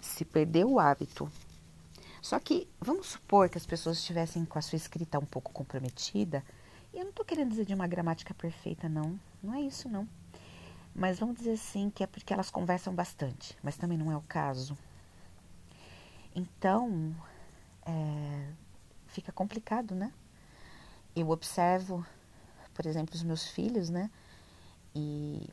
Se 0.01 0.25
perdeu 0.25 0.69
o 0.69 0.81
hábito. 0.81 1.31
Só 2.23 2.39
que 2.39 2.69
vamos 2.79 3.07
supor 3.07 3.49
que 3.49 3.57
as 3.57 3.65
pessoas 3.65 3.97
estivessem 3.97 4.45
com 4.45 4.57
a 4.57 4.61
sua 4.61 4.77
escrita 4.77 5.19
um 5.19 5.25
pouco 5.25 5.51
comprometida. 5.51 6.41
E 6.93 6.97
eu 6.97 7.03
não 7.03 7.09
estou 7.09 7.25
querendo 7.25 7.49
dizer 7.49 7.65
de 7.65 7.73
uma 7.73 7.85
gramática 7.85 8.33
perfeita, 8.33 8.87
não. 8.87 9.19
Não 9.43 9.53
é 9.53 9.59
isso, 9.59 9.89
não. 9.89 10.07
Mas 10.95 11.19
vamos 11.19 11.35
dizer 11.35 11.51
assim 11.51 11.89
que 11.89 12.01
é 12.01 12.07
porque 12.07 12.33
elas 12.33 12.49
conversam 12.49 12.95
bastante, 12.95 13.57
mas 13.61 13.75
também 13.75 13.97
não 13.97 14.09
é 14.09 14.15
o 14.15 14.21
caso. 14.21 14.77
Então, 16.33 17.13
é, 17.85 18.47
fica 19.07 19.33
complicado, 19.33 19.93
né? 19.93 20.09
Eu 21.13 21.29
observo, 21.29 22.05
por 22.73 22.85
exemplo, 22.85 23.13
os 23.15 23.23
meus 23.23 23.49
filhos, 23.49 23.89
né? 23.89 24.09
E 24.95 25.45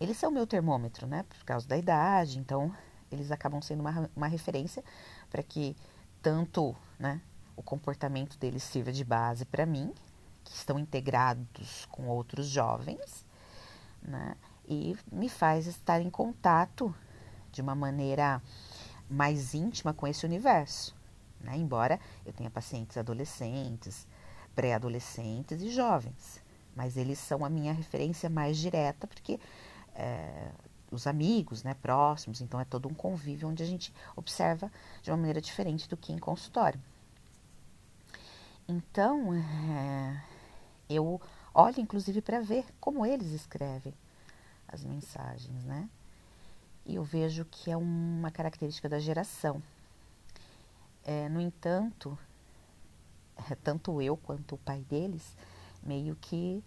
eles 0.00 0.16
são 0.16 0.32
meu 0.32 0.48
termômetro, 0.48 1.06
né? 1.06 1.22
Por 1.28 1.44
causa 1.44 1.68
da 1.68 1.78
idade, 1.78 2.40
então 2.40 2.74
eles 3.08 3.30
acabam 3.30 3.60
sendo 3.62 3.80
uma, 3.80 4.10
uma 4.16 4.26
referência 4.26 4.82
para 5.32 5.42
que 5.42 5.74
tanto, 6.20 6.76
né? 6.98 7.22
O 7.56 7.62
comportamento 7.62 8.38
deles 8.38 8.62
sirva 8.62 8.92
de 8.92 9.02
base 9.02 9.46
para 9.46 9.64
mim, 9.64 9.92
que 10.44 10.54
estão 10.54 10.78
integrados 10.78 11.86
com 11.86 12.06
outros 12.06 12.46
jovens, 12.46 13.24
né? 14.02 14.36
E 14.68 14.94
me 15.10 15.30
faz 15.30 15.66
estar 15.66 16.02
em 16.02 16.10
contato 16.10 16.94
de 17.50 17.62
uma 17.62 17.74
maneira 17.74 18.42
mais 19.08 19.54
íntima 19.54 19.94
com 19.94 20.06
esse 20.06 20.26
universo, 20.26 20.94
né? 21.40 21.56
Embora 21.56 21.98
eu 22.26 22.32
tenha 22.32 22.50
pacientes 22.50 22.98
adolescentes, 22.98 24.06
pré-adolescentes 24.54 25.62
e 25.62 25.70
jovens, 25.70 26.42
mas 26.76 26.98
eles 26.98 27.18
são 27.18 27.42
a 27.42 27.48
minha 27.48 27.72
referência 27.72 28.28
mais 28.28 28.58
direta 28.58 29.06
porque 29.06 29.40
é, 29.94 30.50
os 30.92 31.06
amigos, 31.06 31.64
né, 31.64 31.74
próximos, 31.74 32.40
então 32.40 32.60
é 32.60 32.64
todo 32.64 32.88
um 32.88 32.94
convívio 32.94 33.48
onde 33.48 33.62
a 33.62 33.66
gente 33.66 33.92
observa 34.14 34.70
de 35.02 35.10
uma 35.10 35.16
maneira 35.16 35.40
diferente 35.40 35.88
do 35.88 35.96
que 35.96 36.12
em 36.12 36.18
consultório. 36.18 36.80
Então, 38.68 39.34
é, 39.34 40.22
eu 40.88 41.20
olho 41.54 41.80
inclusive 41.80 42.20
para 42.20 42.40
ver 42.40 42.66
como 42.78 43.04
eles 43.04 43.32
escrevem 43.32 43.94
as 44.68 44.84
mensagens, 44.84 45.64
né? 45.64 45.88
E 46.84 46.94
eu 46.94 47.04
vejo 47.04 47.44
que 47.44 47.70
é 47.70 47.76
uma 47.76 48.30
característica 48.30 48.88
da 48.88 48.98
geração. 48.98 49.62
É, 51.04 51.28
no 51.28 51.40
entanto, 51.40 52.18
é, 53.50 53.54
tanto 53.54 54.00
eu 54.00 54.16
quanto 54.16 54.54
o 54.54 54.58
pai 54.58 54.80
deles 54.88 55.36
meio 55.82 56.16
que 56.16 56.62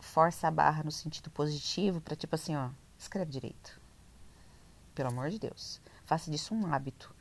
força 0.00 0.48
a 0.48 0.50
barra 0.50 0.82
no 0.82 0.90
sentido 0.90 1.30
positivo 1.30 2.00
para 2.00 2.16
tipo 2.16 2.34
assim, 2.34 2.56
ó, 2.56 2.70
escreve 2.98 3.30
direito. 3.30 3.80
Pelo 4.94 5.10
amor 5.10 5.30
de 5.30 5.38
Deus, 5.38 5.80
faça 6.04 6.30
disso 6.30 6.54
um 6.54 6.72
hábito, 6.72 7.14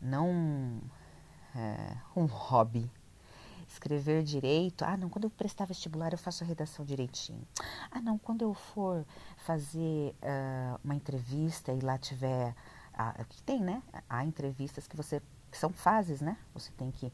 não 0.00 0.80
é, 1.54 1.96
um 2.16 2.24
hobby 2.26 2.90
escrever 3.70 4.22
direito. 4.22 4.84
Ah, 4.84 4.96
não, 4.96 5.08
quando 5.08 5.24
eu 5.24 5.30
prestar 5.30 5.64
vestibular 5.64 6.12
eu 6.12 6.18
faço 6.18 6.44
a 6.44 6.46
redação 6.46 6.84
direitinho. 6.84 7.46
Ah, 7.90 8.00
não, 8.00 8.18
quando 8.18 8.42
eu 8.42 8.52
for 8.52 9.06
fazer 9.36 10.14
uh, 10.22 10.80
uma 10.82 10.94
entrevista 10.94 11.72
e 11.72 11.80
lá 11.80 11.96
tiver. 11.96 12.54
Que 13.30 13.42
tem, 13.44 13.60
né? 13.60 13.82
Há 14.08 14.24
entrevistas 14.24 14.86
que 14.86 14.96
você. 14.96 15.22
São 15.52 15.70
fases, 15.70 16.20
né? 16.20 16.36
Você 16.54 16.70
tem 16.72 16.90
que, 16.90 17.12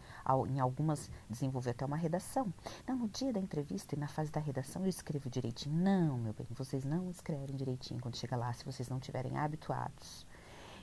em 0.48 0.60
algumas, 0.60 1.10
desenvolver 1.28 1.70
até 1.70 1.84
uma 1.84 1.96
redação. 1.96 2.52
Não, 2.86 2.96
no 2.96 3.08
dia 3.08 3.32
da 3.32 3.40
entrevista 3.40 3.94
e 3.94 3.98
na 3.98 4.08
fase 4.08 4.30
da 4.30 4.40
redação 4.40 4.82
eu 4.82 4.88
escrevo 4.88 5.30
direitinho. 5.30 5.74
Não, 5.74 6.18
meu 6.18 6.32
bem, 6.32 6.46
vocês 6.50 6.84
não 6.84 7.10
escrevem 7.10 7.56
direitinho 7.56 8.00
quando 8.00 8.16
chega 8.16 8.36
lá, 8.36 8.52
se 8.52 8.64
vocês 8.64 8.88
não 8.88 8.98
estiverem 8.98 9.38
habituados. 9.38 10.26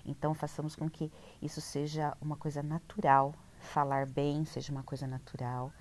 Então, 0.05 0.33
façamos 0.33 0.75
com 0.75 0.89
que 0.89 1.12
isso 1.41 1.62
seja 1.62 2.17
uma 2.22 2.36
coisa 2.36 2.62
natural 2.62 3.33
falar 3.63 4.05
bem 4.05 4.45
seja 4.45 4.72
uma 4.72 4.83
coisa 4.83 5.07
natural, 5.07 5.72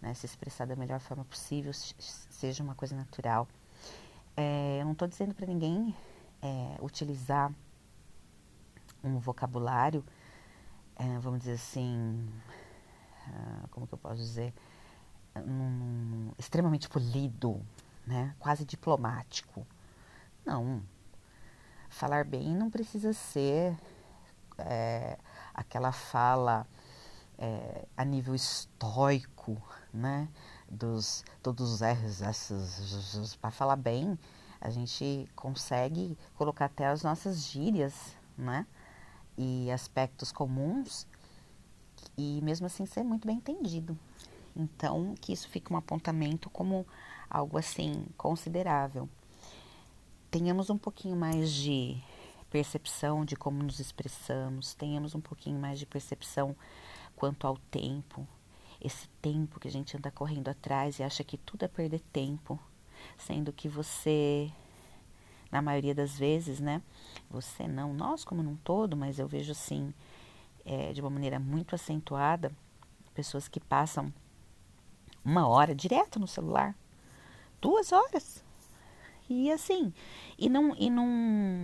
né? 0.00 0.14
se 0.14 0.26
expressar 0.26 0.66
da 0.66 0.74
melhor 0.74 0.98
forma 0.98 1.24
possível 1.24 1.72
seja 1.72 2.62
uma 2.62 2.74
coisa 2.74 2.96
natural. 2.96 3.46
É, 4.36 4.78
eu 4.80 4.84
não 4.84 4.92
estou 4.92 5.06
dizendo 5.06 5.34
para 5.34 5.46
ninguém 5.46 5.94
é, 6.42 6.76
utilizar 6.82 7.52
um 9.04 9.18
vocabulário, 9.18 10.04
é, 10.96 11.18
vamos 11.18 11.40
dizer 11.40 11.52
assim, 11.52 12.26
uh, 13.28 13.68
como 13.70 13.86
que 13.86 13.94
eu 13.94 13.98
posso 13.98 14.16
dizer, 14.16 14.52
um, 15.36 16.30
extremamente 16.38 16.88
polido, 16.88 17.60
né? 18.06 18.34
quase 18.38 18.64
diplomático. 18.64 19.66
Não. 20.44 20.82
Falar 21.88 22.24
bem 22.24 22.54
não 22.54 22.70
precisa 22.70 23.12
ser 23.12 23.76
é, 24.58 25.18
aquela 25.54 25.92
fala 25.92 26.66
é, 27.38 27.86
a 27.96 28.04
nível 28.04 28.34
estoico, 28.34 29.60
né? 29.92 30.28
Dos 30.68 31.24
todos 31.42 31.72
os 31.72 31.80
R's, 31.80 32.22
essas, 32.22 33.36
para 33.36 33.50
falar 33.50 33.76
bem, 33.76 34.18
a 34.60 34.70
gente 34.70 35.28
consegue 35.36 36.18
colocar 36.34 36.66
até 36.66 36.86
as 36.86 37.02
nossas 37.02 37.44
gírias, 37.44 38.16
né? 38.36 38.66
E 39.36 39.70
aspectos 39.70 40.32
comuns 40.32 41.06
e 42.16 42.40
mesmo 42.42 42.66
assim 42.66 42.86
ser 42.86 43.02
muito 43.02 43.26
bem 43.26 43.36
entendido. 43.36 43.98
Então, 44.54 45.14
que 45.20 45.32
isso 45.32 45.48
fique 45.48 45.72
um 45.72 45.76
apontamento 45.76 46.48
como 46.48 46.86
algo 47.28 47.58
assim 47.58 48.06
considerável. 48.16 49.08
Tenhamos 50.30 50.70
um 50.70 50.78
pouquinho 50.78 51.16
mais 51.16 51.52
de 51.52 52.02
percepção 52.50 53.24
de 53.24 53.36
como 53.36 53.62
nos 53.62 53.80
expressamos, 53.80 54.74
tenhamos 54.74 55.14
um 55.14 55.20
pouquinho 55.20 55.60
mais 55.60 55.78
de 55.78 55.84
percepção 55.84 56.56
quanto 57.14 57.46
ao 57.46 57.58
tempo, 57.70 58.26
esse 58.80 59.08
tempo 59.20 59.60
que 59.60 59.68
a 59.68 59.70
gente 59.70 59.96
anda 59.96 60.10
correndo 60.10 60.48
atrás 60.48 60.98
e 60.98 61.02
acha 61.02 61.24
que 61.24 61.36
tudo 61.36 61.64
é 61.64 61.68
perder 61.68 62.00
tempo, 62.12 62.58
sendo 63.18 63.52
que 63.52 63.68
você, 63.68 64.50
na 65.50 65.62
maioria 65.62 65.94
das 65.94 66.18
vezes, 66.18 66.60
né? 66.60 66.82
Você 67.30 67.66
não, 67.66 67.92
nós 67.94 68.24
como 68.24 68.42
num 68.42 68.56
todo, 68.56 68.96
mas 68.96 69.18
eu 69.18 69.26
vejo 69.26 69.52
assim, 69.52 69.92
é, 70.64 70.92
de 70.92 71.00
uma 71.00 71.10
maneira 71.10 71.38
muito 71.38 71.74
acentuada, 71.74 72.52
pessoas 73.14 73.48
que 73.48 73.60
passam 73.60 74.12
uma 75.24 75.46
hora 75.46 75.74
direto 75.74 76.18
no 76.18 76.26
celular, 76.26 76.74
duas 77.60 77.92
horas. 77.92 78.44
E 79.28 79.50
assim, 79.50 79.92
e 80.38 80.48
não, 80.48 80.74
e 80.78 80.88
não, 80.88 81.06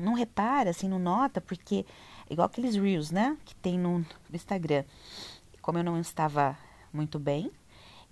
não 0.03 0.15
repara, 0.15 0.71
assim, 0.71 0.89
não 0.89 0.99
nota, 0.99 1.41
porque 1.41 1.87
igual 2.29 2.47
aqueles 2.47 2.75
reels, 2.75 3.11
né, 3.11 3.37
que 3.45 3.55
tem 3.55 3.79
no 3.79 4.05
Instagram. 4.33 4.85
Como 5.61 5.79
eu 5.79 5.85
não 5.85 5.99
estava 6.01 6.59
muito 6.93 7.21
bem, 7.21 7.53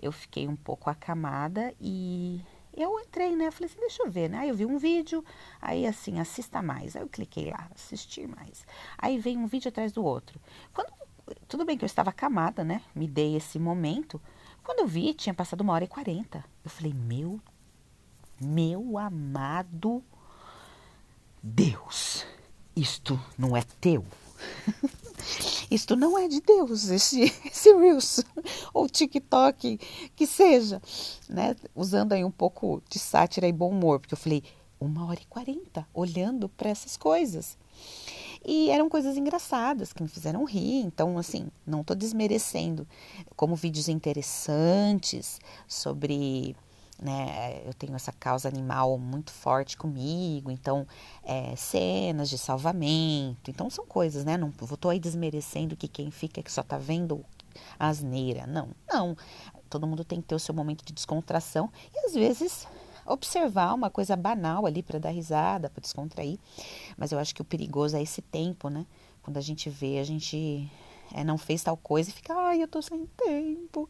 eu 0.00 0.12
fiquei 0.12 0.46
um 0.46 0.54
pouco 0.54 0.88
acamada 0.88 1.74
e 1.80 2.40
Eu 2.76 2.98
entrei, 3.00 3.34
né? 3.34 3.50
Falei 3.50 3.70
assim, 3.70 3.80
deixa 3.80 4.02
eu 4.02 4.10
ver, 4.10 4.28
né? 4.30 4.38
Aí 4.38 4.48
eu 4.48 4.54
vi 4.54 4.64
um 4.64 4.78
vídeo, 4.78 5.24
aí 5.60 5.86
assim, 5.86 6.20
assista 6.20 6.62
mais. 6.62 6.94
Aí 6.94 7.02
eu 7.02 7.08
cliquei 7.08 7.50
lá, 7.50 7.68
assistir 7.74 8.28
mais. 8.28 8.64
Aí 8.96 9.18
vem 9.18 9.36
um 9.38 9.46
vídeo 9.46 9.68
atrás 9.68 9.92
do 9.92 10.04
outro. 10.04 10.40
Quando, 10.72 10.92
tudo 11.48 11.64
bem 11.64 11.76
que 11.76 11.84
eu 11.84 11.86
estava 11.86 12.10
acamada, 12.10 12.62
né? 12.64 12.82
Me 12.94 13.06
dei 13.08 13.36
esse 13.36 13.58
momento. 13.58 14.20
Quando 14.62 14.80
eu 14.80 14.86
vi, 14.86 15.14
tinha 15.14 15.34
passado 15.34 15.62
uma 15.62 15.72
hora 15.72 15.84
e 15.84 15.88
quarenta. 15.88 16.44
Eu 16.64 16.70
falei, 16.70 16.94
meu, 16.94 17.40
meu 18.40 18.98
amado 18.98 20.02
Deus, 21.42 22.26
isto 22.76 23.18
não 23.38 23.56
é 23.56 23.62
teu. 23.80 24.04
Isto 25.70 25.96
não 25.96 26.18
é 26.18 26.28
de 26.28 26.40
Deus, 26.40 26.88
esse, 26.88 27.22
esse 27.44 27.72
Reels 27.74 28.24
ou 28.72 28.88
TikTok, 28.88 29.78
que 30.16 30.26
seja, 30.26 30.80
né? 31.28 31.56
Usando 31.74 32.12
aí 32.12 32.24
um 32.24 32.30
pouco 32.30 32.82
de 32.88 32.98
sátira 32.98 33.46
e 33.46 33.52
bom 33.52 33.70
humor, 33.70 34.00
porque 34.00 34.14
eu 34.14 34.18
falei 34.18 34.42
uma 34.80 35.06
hora 35.06 35.20
e 35.20 35.26
quarenta 35.26 35.86
olhando 35.92 36.48
para 36.48 36.70
essas 36.70 36.96
coisas. 36.96 37.58
E 38.44 38.70
eram 38.70 38.88
coisas 38.88 39.18
engraçadas 39.18 39.92
que 39.92 40.02
me 40.02 40.08
fizeram 40.08 40.44
rir, 40.44 40.80
então, 40.80 41.18
assim, 41.18 41.48
não 41.66 41.82
estou 41.82 41.94
desmerecendo, 41.94 42.88
como 43.36 43.54
vídeos 43.54 43.88
interessantes 43.88 45.38
sobre 45.68 46.56
né? 47.00 47.62
Eu 47.64 47.72
tenho 47.72 47.94
essa 47.94 48.12
causa 48.12 48.48
animal 48.48 48.98
muito 48.98 49.32
forte 49.32 49.76
comigo, 49.76 50.50
então 50.50 50.86
é, 51.24 51.54
cenas 51.56 52.28
de 52.28 52.36
salvamento, 52.36 53.50
então 53.50 53.70
são 53.70 53.86
coisas, 53.86 54.24
né? 54.24 54.36
Não 54.36 54.48
estou 54.50 54.90
aí 54.90 55.00
desmerecendo 55.00 55.76
que 55.76 55.88
quem 55.88 56.10
fica 56.10 56.42
que 56.42 56.52
só 56.52 56.62
tá 56.62 56.78
vendo 56.78 57.24
asneira, 57.78 58.46
não, 58.46 58.68
não. 58.88 59.16
Todo 59.68 59.86
mundo 59.86 60.04
tem 60.04 60.20
que 60.20 60.26
ter 60.26 60.34
o 60.34 60.38
seu 60.38 60.54
momento 60.54 60.84
de 60.84 60.92
descontração 60.92 61.70
e 61.94 62.06
às 62.06 62.14
vezes 62.14 62.66
observar 63.06 63.74
uma 63.74 63.88
coisa 63.88 64.16
banal 64.16 64.66
ali 64.66 64.82
para 64.82 64.98
dar 64.98 65.10
risada, 65.10 65.70
para 65.70 65.80
descontrair. 65.80 66.38
Mas 66.96 67.12
eu 67.12 67.18
acho 67.18 67.34
que 67.34 67.42
o 67.42 67.44
perigoso 67.44 67.96
é 67.96 68.02
esse 68.02 68.20
tempo, 68.20 68.68
né? 68.68 68.84
Quando 69.22 69.36
a 69.36 69.40
gente 69.40 69.68
vê, 69.70 69.98
a 69.98 70.04
gente 70.04 70.70
é, 71.12 71.24
não 71.24 71.36
fez 71.36 71.62
tal 71.62 71.76
coisa 71.76 72.10
e 72.10 72.12
fica, 72.12 72.34
ai, 72.34 72.62
eu 72.62 72.68
tô 72.68 72.80
sem 72.80 73.06
tempo. 73.16 73.88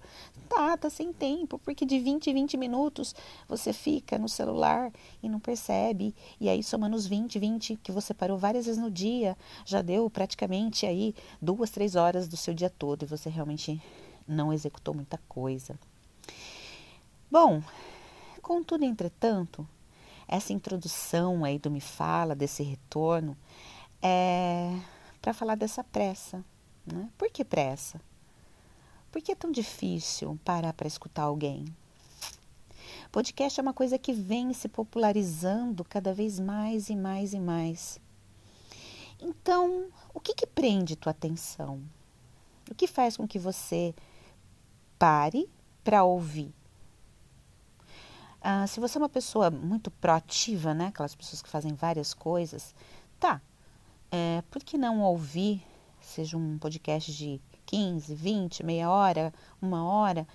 Tá, 0.49 0.77
tá 0.77 0.91
sem 0.91 1.13
tempo, 1.13 1.59
porque 1.59 1.85
de 1.85 1.99
20 1.99 2.31
em 2.31 2.35
20 2.35 2.57
minutos 2.57 3.15
você 3.49 3.73
fica 3.73 4.19
no 4.19 4.29
celular 4.29 4.93
e 5.23 5.29
não 5.29 5.39
percebe. 5.39 6.15
E 6.41 6.49
aí, 6.49 6.63
somando 6.63 6.97
os 6.97 7.07
20, 7.07 7.39
20 7.39 7.77
que 7.77 7.93
você 7.93 8.13
parou 8.13 8.39
várias 8.39 8.67
vezes 8.67 8.81
no 8.81 8.91
dia, 8.91 9.37
já 9.65 9.83
deu 9.83 10.09
praticamente 10.11 10.87
aí 10.87 11.15
duas, 11.41 11.71
três 11.71 11.95
horas 11.95 12.27
do 12.27 12.37
seu 12.37 12.55
dia 12.55 12.71
todo 12.71 13.03
e 13.03 13.07
você 13.07 13.29
realmente 13.29 13.81
não 14.27 14.53
executou 14.53 14.95
muita 14.95 15.19
coisa. 15.29 15.79
Bom, 17.31 17.63
contudo, 18.43 18.85
entretanto, 18.85 19.67
essa 20.27 20.53
introdução 20.53 21.45
aí 21.45 21.59
do 21.59 21.71
Me 21.71 21.81
Fala, 21.81 22.35
desse 22.35 22.63
retorno, 22.63 23.37
é 24.03 24.77
para 25.21 25.35
falar 25.35 25.55
dessa 25.55 25.85
pressa, 25.85 26.43
né? 26.93 27.11
Por 27.17 27.31
que 27.31 27.45
pressa? 27.45 28.01
Por 29.11 29.21
que 29.21 29.33
é 29.33 29.35
tão 29.35 29.51
difícil 29.51 30.39
parar 30.45 30.73
para 30.73 30.87
escutar 30.87 31.23
alguém? 31.23 31.65
Podcast 33.11 33.59
é 33.59 33.63
uma 33.63 33.75
coisa 33.75 33.99
que 33.99 34.13
vem 34.13 34.53
se 34.53 34.69
popularizando 34.69 35.85
cada 35.85 36.15
vez 36.15 36.39
mais 36.39 36.89
e 36.89 36.95
mais 36.95 37.33
e 37.33 37.41
mais. 37.41 38.01
Então, 39.21 39.89
o 40.15 40.21
que, 40.21 40.33
que 40.33 40.47
prende 40.47 40.95
tua 40.95 41.11
atenção? 41.11 41.83
O 42.71 42.75
que 42.75 42.87
faz 42.87 43.17
com 43.17 43.27
que 43.27 43.39
você 43.39 43.95
pare 44.97 45.51
para 45.83 46.05
ouvir? 46.05 46.55
Ah, 48.41 48.67
se 48.67 48.81
você 48.81 48.97
é 48.97 49.01
uma 49.01 49.09
pessoa 49.09 49.51
muito 49.51 49.91
proativa, 49.91 50.73
né? 50.73 50.87
Aquelas 50.87 51.15
pessoas 51.15 51.43
que 51.43 51.49
fazem 51.49 51.75
várias 51.75 52.15
coisas, 52.15 52.75
tá. 53.19 53.43
É, 54.11 54.43
por 54.51 54.63
que 54.63 54.79
não 54.79 55.03
ouvir 55.03 55.63
seja 56.11 56.37
um 56.37 56.59
podcast 56.59 57.13
de 57.13 57.41
15, 57.67 58.15
20, 58.15 58.67
meia 58.67 58.91
hora, 58.91 59.33
uma 59.63 59.85
hora, 59.85 60.27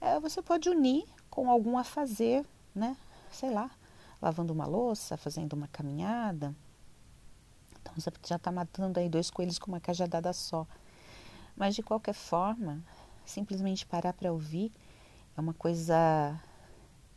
é, 0.00 0.18
você 0.20 0.40
pode 0.40 0.68
unir 0.68 1.04
com 1.28 1.50
algum 1.50 1.76
a 1.76 1.82
fazer, 1.82 2.46
né? 2.74 2.96
Sei 3.32 3.50
lá, 3.50 3.70
lavando 4.22 4.52
uma 4.52 4.64
louça, 4.64 5.16
fazendo 5.16 5.54
uma 5.54 5.66
caminhada. 5.68 6.54
Então 7.80 7.92
você 7.96 8.10
já 8.24 8.36
está 8.36 8.52
matando 8.52 9.00
aí 9.00 9.08
dois 9.08 9.28
coelhos 9.28 9.58
com 9.58 9.72
uma 9.72 9.80
cajadada 9.80 10.32
só. 10.32 10.66
Mas 11.56 11.74
de 11.74 11.82
qualquer 11.82 12.14
forma, 12.14 12.80
simplesmente 13.26 13.84
parar 13.84 14.12
para 14.12 14.32
ouvir 14.32 14.72
é 15.36 15.40
uma 15.40 15.52
coisa 15.52 16.40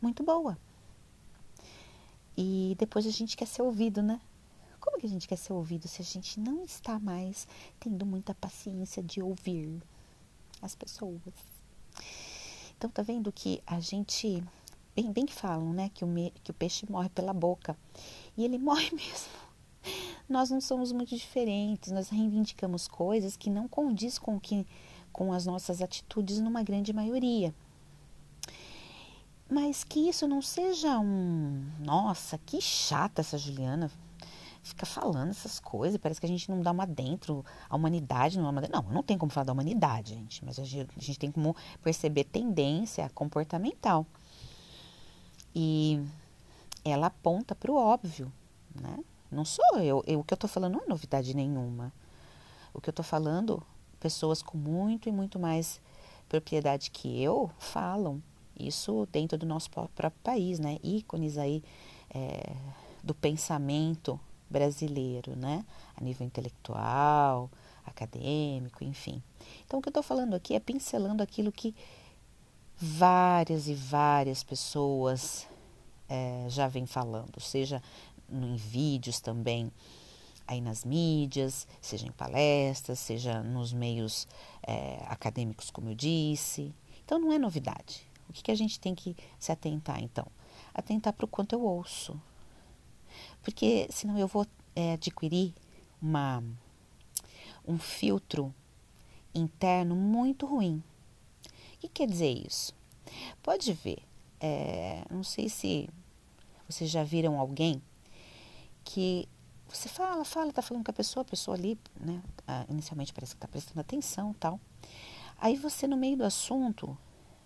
muito 0.02 0.24
boa. 0.24 0.58
E 2.36 2.76
depois 2.78 3.06
a 3.06 3.10
gente 3.10 3.36
quer 3.36 3.46
ser 3.46 3.62
ouvido, 3.62 4.02
né? 4.02 4.20
Como 4.88 5.00
que 5.00 5.06
a 5.06 5.10
gente 5.10 5.28
quer 5.28 5.36
ser 5.36 5.52
ouvido 5.52 5.86
se 5.86 6.00
a 6.00 6.04
gente 6.04 6.40
não 6.40 6.64
está 6.64 6.98
mais 6.98 7.46
tendo 7.78 8.06
muita 8.06 8.34
paciência 8.34 9.02
de 9.02 9.20
ouvir 9.20 9.82
as 10.62 10.74
pessoas? 10.74 11.20
Então 12.74 12.88
tá 12.88 13.02
vendo 13.02 13.30
que 13.30 13.62
a 13.66 13.80
gente 13.80 14.42
bem, 14.96 15.12
bem 15.12 15.26
que 15.26 15.34
falam, 15.34 15.74
né, 15.74 15.90
que 15.92 16.04
o, 16.04 16.08
me, 16.08 16.32
que 16.42 16.50
o 16.50 16.54
peixe 16.54 16.90
morre 16.90 17.10
pela 17.10 17.34
boca. 17.34 17.76
E 18.34 18.46
ele 18.46 18.56
morre 18.58 18.90
mesmo. 18.90 19.28
Nós 20.26 20.48
não 20.48 20.60
somos 20.60 20.90
muito 20.90 21.14
diferentes, 21.14 21.92
nós 21.92 22.08
reivindicamos 22.08 22.88
coisas 22.88 23.36
que 23.36 23.50
não 23.50 23.68
condiz 23.68 24.18
com 24.18 24.40
que 24.40 24.66
com 25.12 25.34
as 25.34 25.44
nossas 25.44 25.82
atitudes 25.82 26.40
numa 26.40 26.62
grande 26.62 26.94
maioria. 26.94 27.54
Mas 29.50 29.84
que 29.84 30.08
isso 30.08 30.26
não 30.26 30.40
seja 30.40 30.98
um, 30.98 31.62
nossa, 31.78 32.38
que 32.38 32.58
chata 32.58 33.20
essa 33.20 33.36
Juliana, 33.36 33.90
fica 34.68 34.86
falando 34.86 35.30
essas 35.30 35.58
coisas, 35.58 35.98
parece 36.00 36.20
que 36.20 36.26
a 36.26 36.28
gente 36.28 36.50
não 36.50 36.60
dá 36.60 36.70
uma 36.70 36.86
dentro, 36.86 37.44
a 37.68 37.76
humanidade 37.76 38.38
não 38.38 38.46
é 38.46 38.50
uma 38.50 38.60
Não, 38.62 38.82
não 38.82 39.02
tem 39.02 39.18
como 39.18 39.30
falar 39.30 39.44
da 39.44 39.52
humanidade, 39.52 40.14
gente, 40.14 40.44
mas 40.44 40.58
a 40.58 40.64
gente, 40.64 40.88
a 40.96 41.00
gente 41.00 41.18
tem 41.18 41.30
como 41.30 41.56
perceber 41.82 42.24
tendência 42.24 43.08
comportamental. 43.10 44.06
E 45.54 46.00
ela 46.84 47.08
aponta 47.08 47.54
para 47.54 47.70
o 47.70 47.76
óbvio, 47.76 48.32
né? 48.74 48.98
Não 49.30 49.44
sou 49.44 49.64
eu, 49.76 50.02
eu, 50.06 50.20
o 50.20 50.24
que 50.24 50.32
eu 50.32 50.36
estou 50.36 50.48
falando 50.48 50.74
não 50.74 50.84
é 50.84 50.88
novidade 50.88 51.34
nenhuma. 51.34 51.92
O 52.72 52.80
que 52.80 52.88
eu 52.88 52.92
estou 52.92 53.04
falando, 53.04 53.62
pessoas 54.00 54.42
com 54.42 54.56
muito 54.56 55.08
e 55.08 55.12
muito 55.12 55.38
mais 55.38 55.80
propriedade 56.28 56.90
que 56.90 57.22
eu 57.22 57.50
falam. 57.58 58.22
Isso 58.58 59.06
dentro 59.12 59.36
do 59.36 59.46
nosso 59.46 59.70
próprio 59.70 60.10
país, 60.22 60.58
né? 60.58 60.78
Ícones 60.82 61.36
aí 61.38 61.62
é, 62.10 62.54
do 63.02 63.14
pensamento 63.14 64.18
brasileiro, 64.48 65.36
né? 65.36 65.64
A 65.96 66.02
nível 66.02 66.26
intelectual, 66.26 67.50
acadêmico, 67.84 68.84
enfim. 68.84 69.22
Então, 69.64 69.78
o 69.78 69.82
que 69.82 69.88
eu 69.88 69.90
estou 69.90 70.02
falando 70.02 70.34
aqui 70.34 70.54
é 70.54 70.60
pincelando 70.60 71.22
aquilo 71.22 71.50
que 71.52 71.74
várias 72.76 73.68
e 73.68 73.74
várias 73.74 74.42
pessoas 74.42 75.46
é, 76.08 76.46
já 76.48 76.68
vêm 76.68 76.86
falando, 76.86 77.40
seja 77.40 77.82
em 78.30 78.56
vídeos 78.56 79.20
também, 79.20 79.72
aí 80.46 80.60
nas 80.60 80.84
mídias, 80.84 81.66
seja 81.80 82.06
em 82.06 82.12
palestras, 82.12 82.98
seja 82.98 83.42
nos 83.42 83.72
meios 83.72 84.26
é, 84.66 85.04
acadêmicos, 85.08 85.70
como 85.70 85.90
eu 85.90 85.94
disse. 85.94 86.74
Então, 87.04 87.18
não 87.18 87.32
é 87.32 87.38
novidade. 87.38 88.06
O 88.28 88.32
que, 88.32 88.42
que 88.42 88.50
a 88.50 88.54
gente 88.54 88.78
tem 88.78 88.94
que 88.94 89.16
se 89.38 89.50
atentar, 89.50 90.02
então? 90.02 90.26
Atentar 90.74 91.12
para 91.12 91.24
o 91.24 91.28
quanto 91.28 91.54
eu 91.54 91.62
ouço, 91.62 92.20
porque 93.42 93.88
senão 93.90 94.18
eu 94.18 94.26
vou 94.26 94.46
é, 94.74 94.92
adquirir 94.92 95.54
uma, 96.00 96.42
um 97.66 97.78
filtro 97.78 98.54
interno 99.34 99.94
muito 99.94 100.46
ruim. 100.46 100.82
O 101.74 101.78
que 101.80 101.88
quer 101.88 102.06
dizer 102.06 102.30
isso? 102.30 102.74
Pode 103.42 103.72
ver, 103.72 103.98
é, 104.40 105.04
não 105.10 105.22
sei 105.22 105.48
se 105.48 105.88
vocês 106.68 106.90
já 106.90 107.02
viram 107.02 107.38
alguém 107.38 107.80
que 108.84 109.28
você 109.68 109.88
fala, 109.88 110.24
fala, 110.24 110.52
tá 110.52 110.62
falando 110.62 110.84
com 110.84 110.90
a 110.90 110.94
pessoa, 110.94 111.22
a 111.22 111.28
pessoa 111.28 111.56
ali, 111.56 111.78
né, 112.00 112.22
inicialmente 112.68 113.12
parece 113.12 113.34
que 113.34 113.40
tá 113.40 113.48
prestando 113.48 113.80
atenção 113.80 114.34
tal. 114.34 114.58
Aí 115.38 115.56
você, 115.56 115.86
no 115.86 115.96
meio 115.96 116.16
do 116.16 116.24
assunto, 116.24 116.96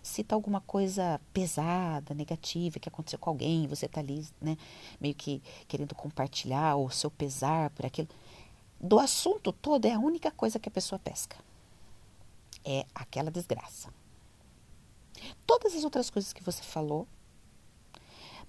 cita 0.03 0.35
alguma 0.35 0.59
coisa 0.61 1.19
pesada, 1.33 2.13
negativa 2.13 2.77
que 2.77 2.89
aconteceu 2.89 3.17
com 3.17 3.29
alguém, 3.29 3.65
você 3.67 3.85
está 3.85 4.01
ali, 4.01 4.27
né, 4.41 4.57
meio 4.99 5.15
que 5.15 5.41
querendo 5.67 5.95
compartilhar 5.95 6.75
o 6.75 6.89
seu 6.89 7.09
pesar 7.09 7.69
por 7.69 7.85
aquilo. 7.85 8.09
Do 8.79 8.99
assunto 8.99 9.53
todo 9.53 9.85
é 9.85 9.93
a 9.93 9.99
única 9.99 10.29
coisa 10.29 10.59
que 10.59 10.67
a 10.67 10.71
pessoa 10.71 10.99
pesca. 10.99 11.37
É 12.65 12.85
aquela 12.93 13.31
desgraça. 13.31 13.93
Todas 15.47 15.73
as 15.73 15.85
outras 15.85 16.09
coisas 16.09 16.33
que 16.33 16.43
você 16.43 16.61
falou, 16.61 17.07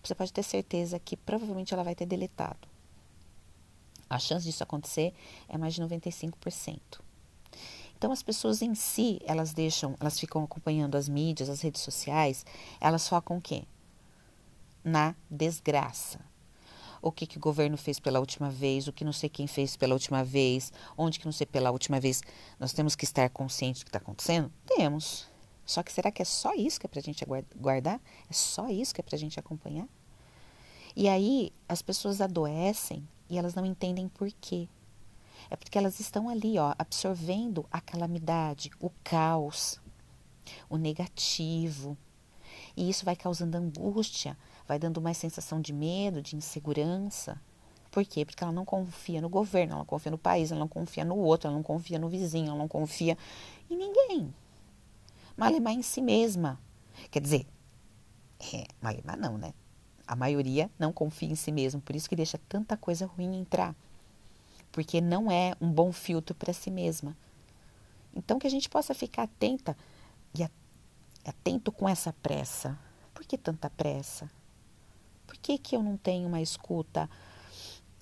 você 0.03 0.15
pode 0.15 0.33
ter 0.33 0.43
certeza 0.43 0.99
que 0.99 1.17
provavelmente 1.17 1.73
ela 1.73 1.85
vai 1.85 1.95
ter 1.95 2.05
deletado. 2.05 2.69
A 4.11 4.19
chance 4.19 4.45
disso 4.45 4.63
acontecer 4.63 5.15
é 5.49 5.57
mais 5.57 5.75
de 5.75 5.83
95%. 5.83 7.04
Então 7.97 8.13
as 8.13 8.23
pessoas 8.23 8.63
em 8.63 8.75
si, 8.75 9.21
elas 9.25 9.53
deixam, 9.53 9.97
elas 10.01 10.19
ficam 10.19 10.43
acompanhando 10.45 10.97
as 10.97 11.09
mídias, 11.09 11.49
as 11.49 11.61
redes 11.61 11.83
sociais, 11.83 12.45
elas 12.81 13.09
focam 13.09 13.39
o 13.39 13.41
quê? 13.41 13.65
na 14.85 15.17
desgraça. 15.31 16.21
O 17.01 17.11
que, 17.11 17.27
que 17.27 17.39
o 17.39 17.41
governo 17.41 17.77
fez 17.77 17.99
pela 17.99 18.21
última 18.21 18.51
vez, 18.51 18.87
o 18.87 18.93
que 18.93 19.05
não 19.05 19.13
sei 19.13 19.29
quem 19.29 19.47
fez 19.47 19.77
pela 19.77 19.95
última 19.95 20.23
vez, 20.23 20.73
onde 20.97 21.19
que 21.19 21.25
não 21.25 21.33
sei 21.33 21.47
pela 21.47 21.71
última 21.71 21.99
vez. 21.99 22.23
Nós 22.59 22.73
temos 22.73 22.95
que 22.95 23.05
estar 23.05 23.29
conscientes 23.31 23.83
do 23.83 23.85
que 23.85 23.89
está 23.89 23.99
acontecendo? 23.99 24.53
Temos. 24.67 25.27
Só 25.67 25.83
que 25.83 25.93
será 25.93 26.11
que 26.11 26.23
é 26.23 26.25
só 26.25 26.55
isso 26.55 26.79
que 26.79 26.87
é 26.87 26.89
para 26.89 27.01
a 27.01 27.03
gente 27.03 27.25
guardar? 27.57 28.01
É 28.29 28.33
só 28.33 28.69
isso 28.69 28.95
que 28.95 29.01
é 29.01 29.05
para 29.05 29.17
a 29.17 29.19
gente 29.19 29.41
acompanhar? 29.41 29.89
E 30.97 31.09
aí 31.09 31.53
as 31.69 31.83
pessoas 31.83 32.21
adoecem 32.21 33.07
e 33.29 33.39
elas 33.39 33.55
não 33.55 33.67
entendem 33.67 34.09
por 34.09 34.31
quê. 34.41 34.69
É 35.51 35.57
porque 35.57 35.79
elas 35.79 36.01
estão 36.01 36.29
ali, 36.29 36.59
ó, 36.59 36.75
absorvendo 36.79 37.67
a 37.71 37.81
calamidade, 37.81 38.71
o 38.81 38.91
caos, 39.03 39.81
o 40.69 40.77
negativo. 40.77 41.97
E 42.77 42.89
isso 42.89 43.05
vai 43.05 43.15
causando 43.15 43.57
angústia, 43.57 44.37
vai 44.67 44.79
dando 44.79 45.01
mais 45.01 45.17
sensação 45.17 45.61
de 45.61 45.73
medo, 45.73 46.23
de 46.23 46.37
insegurança. 46.37 47.41
Por 47.91 48.05
quê? 48.05 48.25
Porque 48.25 48.43
ela 48.43 48.53
não 48.53 48.65
confia 48.65 49.21
no 49.21 49.29
governo, 49.29 49.73
ela 49.73 49.79
não 49.79 49.87
confia 49.87 50.11
no 50.11 50.19
país, 50.19 50.51
ela 50.51 50.59
não 50.59 50.69
confia 50.69 51.05
no 51.05 51.17
outro, 51.17 51.47
ela 51.47 51.57
não 51.57 51.63
confia 51.63 51.99
no 51.99 52.09
vizinho, 52.09 52.49
ela 52.49 52.59
não 52.59 52.67
confia 52.67 53.17
em 53.71 53.77
ninguém. 53.77 54.35
Malemar 55.37 55.75
em 55.75 55.83
si 55.83 56.03
mesma. 56.03 56.59
Quer 57.11 57.21
dizer, 57.21 57.47
é, 58.53 58.67
malemar 58.81 59.17
não, 59.17 59.39
né? 59.39 59.55
A 60.07 60.17
maioria 60.17 60.71
não 60.79 60.93
confia 60.93 61.29
em 61.29 61.35
si 61.35 61.53
mesmo, 61.53 61.81
por 61.81 61.95
isso 61.95 62.09
que 62.09 62.17
deixa 62.17 62.39
tanta 62.49 62.77
coisa 62.77 63.07
ruim 63.07 63.37
entrar. 63.37 63.75
Porque 64.75 65.01
não 65.01 65.31
é 65.31 65.55
um 65.61 65.71
bom 65.71 65.93
filtro 65.93 66.35
para 66.35 66.53
si 66.53 66.69
mesma. 66.69 67.17
Então 68.13 68.41
que 68.41 68.47
a 68.49 68.51
gente 68.51 68.69
possa 68.69 68.93
ficar 68.93 69.23
atenta 69.23 69.77
e 70.37 70.43
atento 71.25 71.71
com 71.71 71.89
essa 71.89 72.13
pressa. 72.13 72.77
Por 73.15 73.25
que 73.25 73.39
tanta 73.39 73.71
pressa? 73.71 74.29
Por 75.29 75.37
que, 75.37 75.59
que 75.59 75.77
eu 75.77 75.83
não 75.83 75.97
tenho 75.97 76.27
uma 76.27 76.41
escuta 76.41 77.09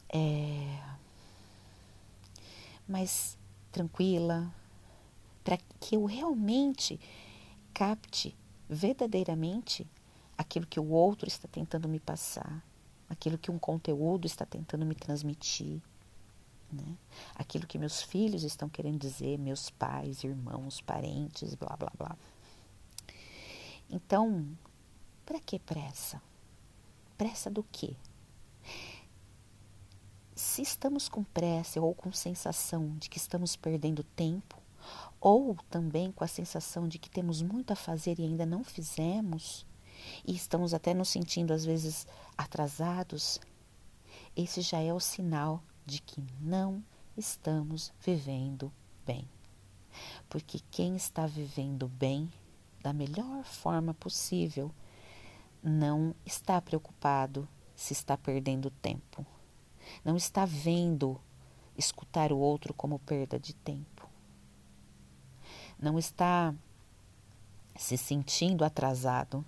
é, 0.09 0.81
mais 2.89 3.37
tranquila, 3.71 4.51
para 5.45 5.59
que 5.79 5.97
eu 5.97 6.07
realmente 6.07 6.99
capte 7.75 8.35
verdadeiramente 8.67 9.87
aquilo 10.39 10.67
que 10.67 10.81
o 10.81 10.89
outro 10.89 11.29
está 11.29 11.47
tentando 11.47 11.87
me 11.87 12.01
passar, 12.01 12.65
aquilo 13.11 13.37
que 13.37 13.51
um 13.51 13.59
conteúdo 13.59 14.27
está 14.27 14.47
tentando 14.47 14.87
me 14.87 14.95
transmitir, 14.95 15.83
né? 16.73 16.97
aquilo 17.35 17.67
que 17.67 17.79
meus 17.79 18.03
filhos 18.03 18.43
estão 18.43 18.69
querendo 18.69 18.99
dizer, 18.99 19.39
meus 19.39 19.71
pais, 19.71 20.25
irmãos, 20.25 20.81
parentes, 20.81 21.55
blá 21.55 21.77
blá 21.77 21.93
blá. 21.97 22.17
Então, 23.91 24.49
para 25.27 25.39
que 25.39 25.59
pressa? 25.59 26.21
Pressa 27.17 27.51
do 27.51 27.63
quê? 27.63 27.95
Se 30.35 30.63
estamos 30.63 31.09
com 31.09 31.23
pressa 31.23 31.81
ou 31.81 31.95
com 31.95 32.11
sensação 32.13 32.97
de 32.97 33.09
que 33.09 33.19
estamos 33.19 33.55
perdendo 33.55 34.03
tempo, 34.03 34.61
ou 35.21 35.57
também 35.71 36.11
com 36.11 36.25
a 36.25 36.29
sensação 36.29 36.89
de 36.89 36.99
que 36.99 37.09
temos 37.09 37.43
muito 37.43 37.73
a 37.73 37.77
fazer 37.77 38.19
e 38.19 38.25
ainda 38.25 38.45
não 38.45 38.65
fizemos, 38.65 39.65
e 40.27 40.35
estamos 40.35 40.75
até 40.75 40.93
nos 40.93 41.09
sentindo 41.09 41.53
às 41.53 41.65
vezes 41.65 42.07
atrasados, 42.37 43.39
esse 44.35 44.61
já 44.63 44.81
é 44.81 44.93
o 44.93 44.99
sinal 44.99 45.63
de 45.85 46.01
que 46.01 46.23
não 46.41 46.83
estamos 47.17 47.93
vivendo 48.01 48.73
bem. 49.05 49.29
Porque 50.29 50.61
quem 50.71 50.97
está 50.97 51.27
vivendo 51.27 51.89
bem 51.89 52.33
da 52.83 52.93
melhor 52.93 53.45
forma 53.45 53.95
possível 53.95 54.73
não 55.63 56.15
está 56.25 56.61
preocupado 56.61 57.49
se 57.77 57.93
está 57.93 58.17
perdendo 58.17 58.71
tempo. 58.71 59.25
Não 60.05 60.17
está 60.17 60.45
vendo 60.45 61.21
escutar 61.77 62.33
o 62.33 62.39
outro 62.39 62.73
como 62.75 62.99
perda 62.99 63.39
de 63.39 63.55
tempo. 63.55 64.09
Não 65.79 65.99
está 65.99 66.55
se 67.77 67.97
sentindo 67.97 68.65
atrasado. 68.65 69.45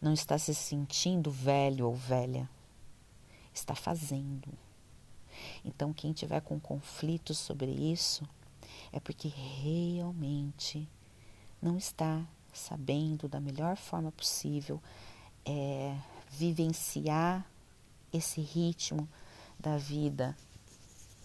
Não 0.00 0.12
está 0.12 0.38
se 0.38 0.54
sentindo 0.54 1.30
velho 1.30 1.86
ou 1.86 1.94
velha. 1.94 2.48
Está 3.52 3.74
fazendo. 3.74 4.52
Então, 5.64 5.92
quem 5.92 6.12
tiver 6.12 6.40
com 6.40 6.60
conflitos 6.60 7.38
sobre 7.38 7.70
isso 7.70 8.28
é 8.92 9.00
porque 9.00 9.28
realmente 9.28 10.88
não 11.60 11.76
está 11.76 12.24
sabendo 12.52 13.28
da 13.28 13.40
melhor 13.40 13.76
forma 13.76 14.12
possível 14.12 14.80
é, 15.44 15.96
vivenciar 16.30 17.44
esse 18.12 18.40
ritmo 18.40 19.08
da 19.58 19.76
vida 19.76 20.36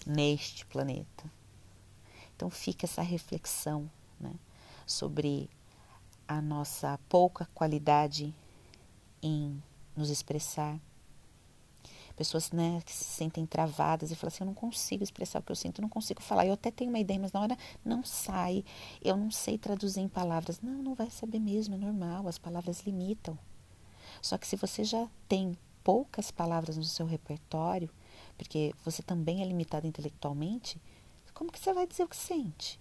neste 0.05 0.65
planeta. 0.65 1.29
Então 2.35 2.49
fica 2.49 2.85
essa 2.85 3.01
reflexão 3.01 3.89
né, 4.19 4.33
sobre 4.85 5.49
a 6.27 6.41
nossa 6.41 6.97
pouca 7.09 7.45
qualidade 7.53 8.33
em 9.21 9.61
nos 9.95 10.09
expressar. 10.09 10.79
Pessoas 12.19 12.51
né, 12.51 12.81
que 12.85 12.91
se 12.91 13.05
sentem 13.05 13.45
travadas 13.45 14.11
e 14.11 14.15
falam 14.15 14.27
assim: 14.27 14.43
eu 14.43 14.47
não 14.47 14.53
consigo 14.53 15.01
expressar 15.01 15.39
o 15.39 15.41
que 15.41 15.53
eu 15.53 15.55
sinto, 15.55 15.79
eu 15.79 15.83
não 15.83 15.87
consigo 15.87 16.21
falar. 16.21 16.45
Eu 16.45 16.51
até 16.51 16.69
tenho 16.69 16.89
uma 16.89 16.99
ideia, 16.99 17.17
mas 17.17 17.31
na 17.31 17.39
hora 17.39 17.57
não 17.83 18.03
sai. 18.03 18.65
Eu 19.01 19.15
não 19.15 19.31
sei 19.31 19.57
traduzir 19.57 20.01
em 20.01 20.09
palavras. 20.09 20.59
Não, 20.59 20.83
não 20.83 20.93
vai 20.93 21.09
saber 21.09 21.39
mesmo, 21.39 21.75
é 21.75 21.77
normal, 21.77 22.27
as 22.27 22.37
palavras 22.37 22.81
limitam. 22.81 23.39
Só 24.21 24.37
que 24.37 24.45
se 24.45 24.57
você 24.57 24.83
já 24.83 25.07
tem 25.29 25.57
poucas 25.81 26.29
palavras 26.29 26.75
no 26.75 26.83
seu 26.83 27.05
repertório, 27.05 27.89
porque 28.37 28.75
você 28.83 29.01
também 29.01 29.41
é 29.41 29.45
limitado 29.45 29.87
intelectualmente, 29.87 30.77
como 31.33 31.53
que 31.53 31.57
você 31.57 31.71
vai 31.71 31.87
dizer 31.87 32.03
o 32.03 32.09
que 32.09 32.17
sente? 32.17 32.77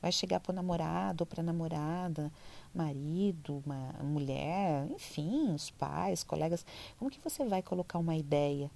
Vai 0.00 0.12
chegar 0.12 0.38
para 0.38 0.52
o 0.52 0.54
namorado 0.54 1.22
ou 1.22 1.26
para 1.26 1.40
a 1.40 1.44
namorada, 1.44 2.30
marido, 2.74 3.62
uma 3.64 3.92
mulher, 4.02 4.86
enfim, 4.90 5.52
os 5.52 5.70
pais, 5.70 6.22
colegas. 6.22 6.64
Como 6.98 7.10
que 7.10 7.20
você 7.20 7.44
vai 7.44 7.62
colocar 7.62 7.98
uma 7.98 8.16
ideia 8.16 8.70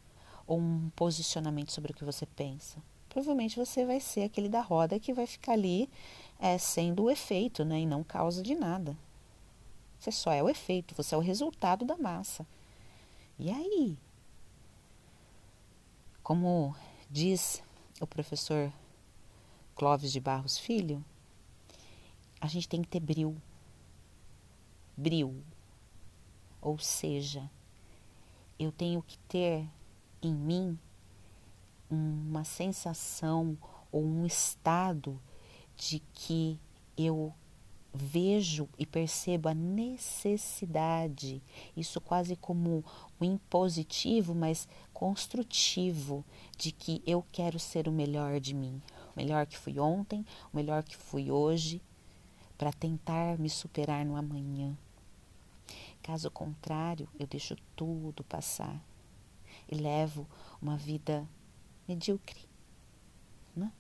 ou 0.47 0.59
um 0.59 0.91
posicionamento 0.97 1.73
sobre 1.73 1.93
o 1.93 1.95
que 1.95 2.05
você 2.05 2.27
pensa? 2.27 2.83
Provavelmente 3.09 3.57
você 3.57 3.87
vai 3.87 4.01
ser 4.01 4.25
aquele 4.25 4.49
da 4.49 4.61
roda 4.61 4.99
que 4.99 5.13
vai 5.13 5.27
ficar 5.27 5.53
ali 5.53 5.89
é, 6.39 6.59
sendo 6.59 7.05
o 7.05 7.11
efeito, 7.11 7.65
né, 7.65 7.81
e 7.81 7.87
não 7.87 8.03
causa 8.03 8.43
de 8.43 8.55
nada. 8.55 8.97
Você 9.99 10.11
só 10.11 10.33
é 10.33 10.43
o 10.43 10.49
efeito, 10.49 10.95
você 10.95 11.15
é 11.15 11.19
o 11.19 11.21
resultado 11.21 11.85
da 11.85 11.97
massa. 11.97 12.47
E 13.39 13.51
aí? 13.51 13.97
Como 16.23 16.75
diz 17.11 17.63
o 18.01 18.07
professor 18.07 18.73
Clóvis 19.75 20.13
de 20.13 20.21
Barros 20.21 20.59
Filho, 20.59 21.05
a 22.41 22.47
gente 22.47 22.69
tem 22.69 22.83
que 22.83 22.89
ter 22.89 23.01
bril. 23.01 23.37
Bril. 24.97 25.43
Ou 26.61 26.79
seja, 26.79 27.51
eu 28.59 28.73
tenho 28.73 29.03
que 29.03 29.19
ter 29.21 29.69
em 30.23 30.33
mim 30.33 30.79
uma 31.91 32.45
sensação 32.45 33.57
ou 33.93 34.03
um 34.03 34.25
estado 34.25 35.21
de 35.77 36.01
que 36.13 36.59
eu 36.97 37.33
vejo 37.93 38.69
e 38.77 38.85
percebo 38.85 39.49
a 39.49 39.55
necessidade, 39.55 41.41
isso 41.77 42.01
quase 42.01 42.35
como 42.35 42.85
um 43.21 43.25
impositivo, 43.25 44.35
mas 44.35 44.67
construtivo, 44.93 46.25
de 46.59 46.73
que 46.73 47.01
eu 47.07 47.25
quero 47.31 47.59
ser 47.59 47.87
o 47.87 47.93
melhor 47.93 48.41
de 48.41 48.53
mim, 48.53 48.83
o 49.15 49.17
melhor 49.17 49.47
que 49.47 49.57
fui 49.57 49.79
ontem, 49.79 50.27
o 50.53 50.57
melhor 50.57 50.83
que 50.83 50.97
fui 50.97 51.31
hoje, 51.31 51.81
para 52.59 52.73
tentar 52.73 53.39
me 53.39 53.49
superar 53.49 54.05
no 54.05 54.17
amanhã. 54.17 54.77
Caso 56.05 56.31
contrário, 56.31 57.09
eu 57.19 57.27
deixo 57.27 57.57
tudo 57.75 58.23
passar 58.25 58.79
e 59.67 59.75
levo 59.75 60.29
uma 60.61 60.77
vida 60.77 61.27
medíocre, 61.89 62.43
né? 63.57 63.73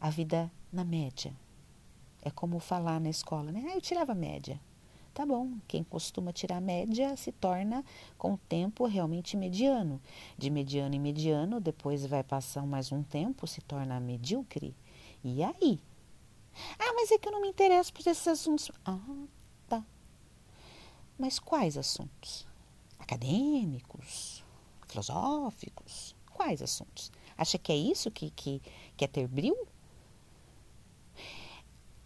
a 0.00 0.08
vida 0.08 0.52
na 0.72 0.84
média 0.84 1.34
é 2.22 2.30
como 2.30 2.60
falar 2.60 3.00
na 3.00 3.10
escola, 3.10 3.50
né? 3.50 3.64
Ah, 3.70 3.74
eu 3.74 3.80
tirava 3.80 4.14
média. 4.14 4.60
Tá 5.12 5.26
bom, 5.26 5.58
quem 5.66 5.82
costuma 5.82 6.32
tirar 6.32 6.60
média 6.60 7.16
se 7.16 7.32
torna, 7.32 7.84
com 8.16 8.34
o 8.34 8.38
tempo, 8.38 8.86
realmente 8.86 9.36
mediano. 9.36 10.00
De 10.36 10.50
mediano 10.50 10.94
em 10.94 11.00
mediano, 11.00 11.60
depois 11.60 12.06
vai 12.06 12.22
passar 12.22 12.64
mais 12.64 12.92
um 12.92 13.02
tempo, 13.02 13.48
se 13.48 13.60
torna 13.62 13.98
medíocre. 13.98 14.76
E 15.24 15.42
aí? 15.42 15.80
Ah, 16.78 16.92
mas 16.94 17.10
é 17.10 17.18
que 17.18 17.26
eu 17.26 17.32
não 17.32 17.40
me 17.40 17.48
interesso 17.48 17.92
por 17.92 18.06
esses 18.06 18.28
assuntos. 18.28 18.70
Ah. 18.84 19.00
Mas 21.18 21.38
quais 21.38 21.76
assuntos? 21.76 22.46
Acadêmicos? 22.98 24.44
Filosóficos? 24.86 26.14
Quais 26.32 26.62
assuntos? 26.62 27.10
Acha 27.36 27.58
que 27.58 27.72
é 27.72 27.76
isso 27.76 28.10
que, 28.10 28.30
que, 28.30 28.62
que 28.96 29.04
é 29.04 29.08
ter 29.08 29.26
brilho? 29.26 29.66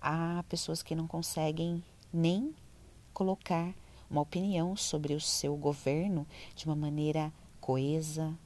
há 0.03 0.44
pessoas 0.48 0.83
que 0.83 0.96
não 0.96 1.07
conseguem 1.07 1.83
nem 2.12 2.53
colocar 3.14 3.72
uma 4.11 4.20
opinião 4.20 4.77
sobre 4.77 5.14
o 5.14 5.20
seu 5.20 5.57
governo 5.57 6.27
de 6.57 6.66
uma 6.66 6.75
maneira 6.75 7.33
coesa, 7.61 8.37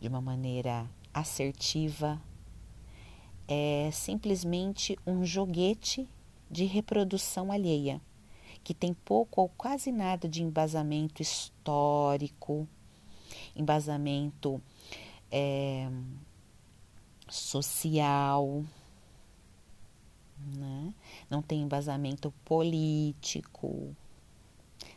de 0.00 0.08
uma 0.08 0.20
maneira 0.20 0.90
assertiva, 1.12 2.20
é 3.46 3.90
simplesmente 3.92 4.98
um 5.06 5.24
joguete 5.24 6.08
de 6.50 6.64
reprodução 6.64 7.52
alheia, 7.52 8.00
que 8.66 8.74
tem 8.74 8.92
pouco 8.92 9.42
ou 9.42 9.48
quase 9.48 9.92
nada 9.92 10.28
de 10.28 10.42
embasamento 10.42 11.22
histórico, 11.22 12.68
embasamento 13.54 14.60
é, 15.30 15.88
social, 17.28 18.64
né? 20.36 20.92
não 21.30 21.40
tem 21.40 21.62
embasamento 21.62 22.34
político. 22.44 23.94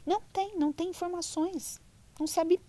Não 0.04 0.20
tem, 0.34 0.58
não 0.58 0.74
tem 0.74 0.90
informações. 0.90 1.80
Não 2.20 2.26
sabe 2.26 2.60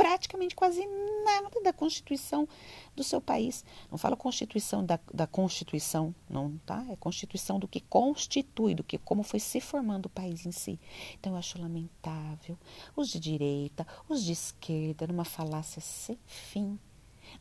praticamente 0.00 0.56
quase 0.56 0.80
nada 1.22 1.60
da 1.62 1.74
Constituição 1.74 2.48
do 2.96 3.04
seu 3.04 3.20
país. 3.20 3.62
Não 3.90 3.98
fala 3.98 4.16
Constituição 4.16 4.82
da, 4.82 4.98
da 5.12 5.26
Constituição, 5.26 6.14
não, 6.28 6.56
tá? 6.64 6.82
É 6.88 6.96
Constituição 6.96 7.58
do 7.58 7.68
que 7.68 7.80
constitui, 7.80 8.74
do 8.74 8.82
que 8.82 8.96
como 8.96 9.22
foi 9.22 9.38
se 9.38 9.60
formando 9.60 10.06
o 10.06 10.10
país 10.10 10.46
em 10.46 10.52
si. 10.52 10.80
Então 11.18 11.32
eu 11.34 11.38
acho 11.38 11.60
lamentável 11.60 12.56
os 12.96 13.10
de 13.10 13.20
direita, 13.20 13.86
os 14.08 14.24
de 14.24 14.32
esquerda, 14.32 15.06
numa 15.06 15.24
falácia 15.24 15.82
sem 15.82 16.18
fim 16.26 16.78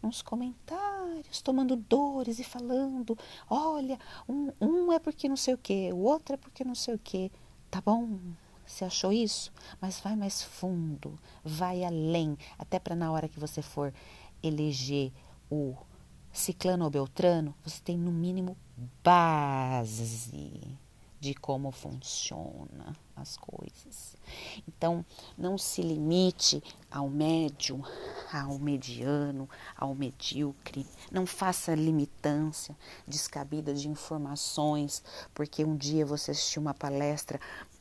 nos 0.03 0.21
comentários, 0.21 1.41
tomando 1.41 1.77
dores 1.77 2.39
e 2.39 2.43
falando: 2.43 3.17
olha, 3.49 3.97
um, 4.27 4.51
um 4.59 4.91
é 4.91 4.99
porque 4.99 5.29
não 5.29 5.37
sei 5.37 5.53
o 5.53 5.57
que, 5.57 5.93
o 5.93 5.99
outro 5.99 6.33
é 6.33 6.37
porque 6.37 6.65
não 6.65 6.75
sei 6.75 6.95
o 6.95 6.99
que. 6.99 7.31
Tá 7.71 7.79
bom, 7.79 8.19
você 8.69 8.85
achou 8.85 9.11
isso? 9.11 9.51
Mas 9.81 9.99
vai 9.99 10.15
mais 10.15 10.43
fundo, 10.43 11.17
vai 11.43 11.83
além, 11.83 12.37
até 12.57 12.77
para 12.77 12.95
na 12.95 13.11
hora 13.11 13.27
que 13.27 13.39
você 13.39 13.63
for 13.63 13.91
eleger 14.43 15.11
o 15.49 15.75
ciclano 16.31 16.85
ou 16.85 16.91
beltrano, 16.91 17.55
você 17.63 17.81
tem 17.83 17.97
no 17.97 18.11
mínimo 18.11 18.55
base 19.03 20.77
de 21.19 21.33
como 21.33 21.71
funciona 21.71 22.95
as 23.15 23.35
coisas. 23.35 24.15
Então, 24.67 25.05
não 25.37 25.57
se 25.57 25.81
limite 25.81 26.63
ao 26.89 27.09
médio, 27.09 27.83
ao 28.31 28.57
mediano, 28.57 29.49
ao 29.75 29.93
medíocre. 29.93 30.85
Não 31.11 31.25
faça 31.25 31.75
limitância 31.75 32.75
descabida 33.05 33.73
de 33.73 33.89
informações, 33.89 35.03
porque 35.33 35.65
um 35.65 35.75
dia 35.75 36.05
você 36.05 36.31
assistiu 36.31 36.61
uma 36.61 36.73
palestra 36.73 37.39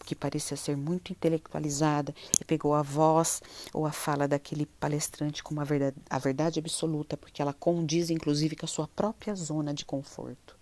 que 0.08 0.14
parecia 0.14 0.56
ser 0.56 0.76
muito 0.76 1.12
intelectualizada 1.12 2.14
e 2.40 2.44
pegou 2.44 2.74
a 2.74 2.82
voz 2.82 3.42
ou 3.74 3.84
a 3.84 3.92
fala 3.92 4.26
daquele 4.26 4.64
palestrante 4.64 5.42
como 5.42 5.60
a 5.60 5.64
verdade, 5.64 5.96
a 6.08 6.18
verdade 6.18 6.58
absoluta, 6.58 7.16
porque 7.16 7.42
ela 7.42 7.52
condiz 7.52 8.08
inclusive 8.08 8.56
com 8.56 8.64
a 8.64 8.68
sua 8.68 8.88
própria 8.88 9.34
zona 9.34 9.74
de 9.74 9.84
conforto. 9.84 10.56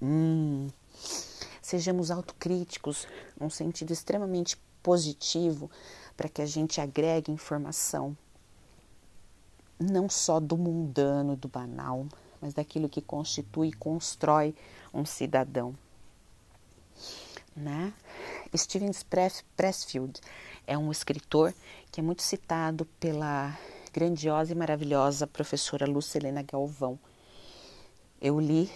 Hum 0.00 0.68
sejamos 1.62 2.10
autocríticos, 2.10 3.06
num 3.40 3.48
sentido 3.48 3.92
extremamente 3.92 4.58
positivo, 4.82 5.70
para 6.16 6.28
que 6.28 6.42
a 6.42 6.46
gente 6.46 6.80
agregue 6.80 7.32
informação, 7.32 8.16
não 9.78 10.08
só 10.08 10.38
do 10.38 10.56
mundano, 10.56 11.36
do 11.36 11.48
banal, 11.48 12.06
mas 12.40 12.52
daquilo 12.52 12.88
que 12.88 13.00
constitui 13.00 13.68
e 13.68 13.72
constrói 13.72 14.54
um 14.92 15.04
cidadão. 15.04 15.74
Né? 17.56 17.92
Steven 18.56 18.90
Pressfield 19.56 20.20
é 20.66 20.76
um 20.76 20.90
escritor 20.90 21.54
que 21.90 22.00
é 22.00 22.02
muito 22.02 22.22
citado 22.22 22.84
pela 23.00 23.56
grandiosa 23.92 24.52
e 24.52 24.54
maravilhosa 24.54 25.26
professora 25.26 25.86
Lucilena 25.86 26.42
Galvão. 26.42 26.98
Eu 28.20 28.38
li 28.38 28.70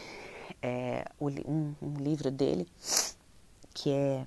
é, 0.63 1.05
um, 1.21 1.75
um 1.81 1.95
livro 1.99 2.31
dele 2.31 2.67
que 3.75 3.91
é 3.91 4.27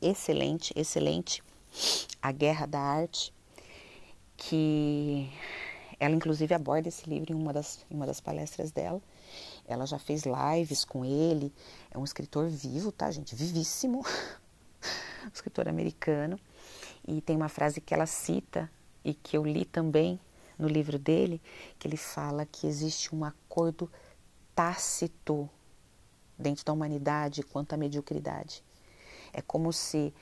excelente, 0.00 0.72
excelente, 0.76 1.42
A 2.20 2.30
Guerra 2.32 2.66
da 2.66 2.78
Arte, 2.78 3.32
que 4.36 5.30
ela 5.98 6.14
inclusive 6.14 6.54
aborda 6.54 6.88
esse 6.88 7.08
livro 7.08 7.32
em 7.32 7.34
uma 7.34 7.52
das, 7.52 7.84
em 7.90 7.94
uma 7.94 8.06
das 8.06 8.20
palestras 8.20 8.70
dela. 8.70 9.00
Ela 9.66 9.86
já 9.86 9.98
fez 9.98 10.22
lives 10.24 10.84
com 10.84 11.04
ele, 11.04 11.52
é 11.90 11.98
um 11.98 12.04
escritor 12.04 12.48
vivo, 12.48 12.92
tá, 12.92 13.10
gente? 13.10 13.34
Vivíssimo, 13.34 14.00
um 15.24 15.28
escritor 15.32 15.68
americano. 15.68 16.38
E 17.06 17.20
tem 17.20 17.36
uma 17.36 17.48
frase 17.48 17.80
que 17.80 17.92
ela 17.92 18.06
cita 18.06 18.70
e 19.04 19.14
que 19.14 19.36
eu 19.36 19.44
li 19.44 19.64
também 19.64 20.20
no 20.58 20.68
livro 20.68 20.98
dele, 20.98 21.40
que 21.78 21.86
ele 21.86 21.96
fala 21.96 22.46
que 22.46 22.66
existe 22.66 23.14
um 23.14 23.24
acordo 23.24 23.90
tácito 24.54 25.48
dentro 26.38 26.64
da 26.64 26.72
humanidade 26.72 27.42
quanto 27.42 27.74
à 27.74 27.76
mediocridade. 27.76 28.64
É 29.32 29.42
como 29.42 29.72
se 29.72 30.14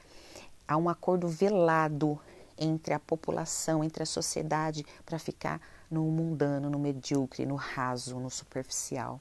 há 0.66 0.76
um 0.76 0.88
acordo 0.88 1.28
velado 1.28 2.18
entre 2.58 2.94
a 2.94 2.98
população, 3.00 3.82
entre 3.82 4.02
a 4.02 4.06
sociedade, 4.06 4.84
para 5.04 5.18
ficar 5.18 5.60
no 5.90 6.02
mundano, 6.04 6.70
no 6.70 6.78
medíocre, 6.78 7.46
no 7.46 7.56
raso, 7.56 8.18
no 8.18 8.30
superficial. 8.30 9.20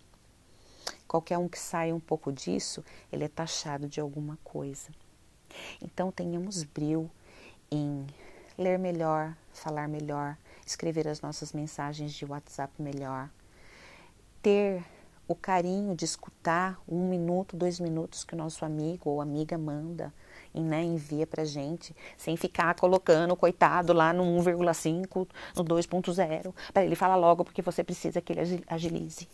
Qualquer 1.14 1.38
um 1.38 1.48
que 1.48 1.60
saia 1.60 1.94
um 1.94 2.00
pouco 2.00 2.32
disso, 2.32 2.84
ele 3.12 3.24
é 3.24 3.28
taxado 3.28 3.88
de 3.88 4.00
alguma 4.00 4.36
coisa. 4.44 4.90
Então 5.80 6.12
tenhamos 6.12 6.64
brilho 6.64 7.08
em 7.70 8.08
ler 8.58 8.80
melhor, 8.80 9.38
falar 9.54 9.88
melhor, 9.88 10.36
escrever 10.66 11.08
as 11.08 11.22
nossas 11.22 11.54
mensagens 11.54 12.12
de 12.14 12.26
WhatsApp 12.26 12.74
melhor, 12.82 13.30
ter 14.42 14.84
o 15.28 15.36
carinho 15.36 15.96
de 15.96 16.04
escutar 16.04 16.82
um 16.90 17.08
minuto, 17.08 17.56
dois 17.56 17.80
minutos 17.80 18.24
que 18.24 18.34
o 18.34 18.38
nosso 18.38 18.66
amigo 18.66 19.12
ou 19.12 19.22
amiga 19.22 19.56
manda 19.56 20.12
e 20.52 20.62
né, 20.62 20.82
envia 20.84 21.28
para 21.28 21.46
gente, 21.46 21.96
sem 22.18 22.36
ficar 22.36 22.74
colocando, 22.74 23.36
coitado, 23.36 23.94
lá 23.94 24.12
no 24.12 24.24
1,5, 24.24 25.28
no 25.56 25.64
2.0, 25.64 26.52
para 26.74 26.84
ele 26.84 26.96
falar 26.96 27.18
logo 27.18 27.46
porque 27.46 27.62
você 27.62 27.84
precisa 27.84 28.20
que 28.20 28.34
ele 28.34 28.64
agilize. 28.68 29.28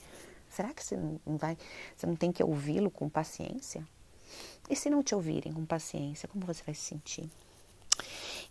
Será 0.50 0.74
que 0.74 0.84
você 0.84 0.98
não 0.98 1.38
vai, 1.38 1.58
você 1.96 2.08
não 2.08 2.16
tem 2.16 2.32
que 2.32 2.44
ouvi-lo 2.44 2.90
com 2.90 3.08
paciência? 3.08 3.86
E 4.70 4.76
se 4.76 4.90
não 4.90 5.02
te 5.04 5.16
ouvirem 5.16 5.54
com 5.54 5.66
paciência, 5.66 6.28
como 6.28 6.46
você 6.46 6.64
vai 6.64 6.76
se 6.76 6.82
sentir? 6.82 7.30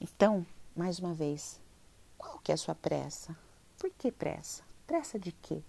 Então, 0.00 0.46
mais 0.74 0.98
uma 0.98 1.12
vez, 1.12 1.60
qual 2.16 2.38
que 2.38 2.52
é 2.52 2.54
a 2.54 2.58
sua 2.58 2.74
pressa? 2.74 3.36
Por 3.78 3.90
que 3.90 4.10
pressa? 4.10 4.62
Pressa 4.86 5.18
de 5.18 5.32
quê? 5.32 5.62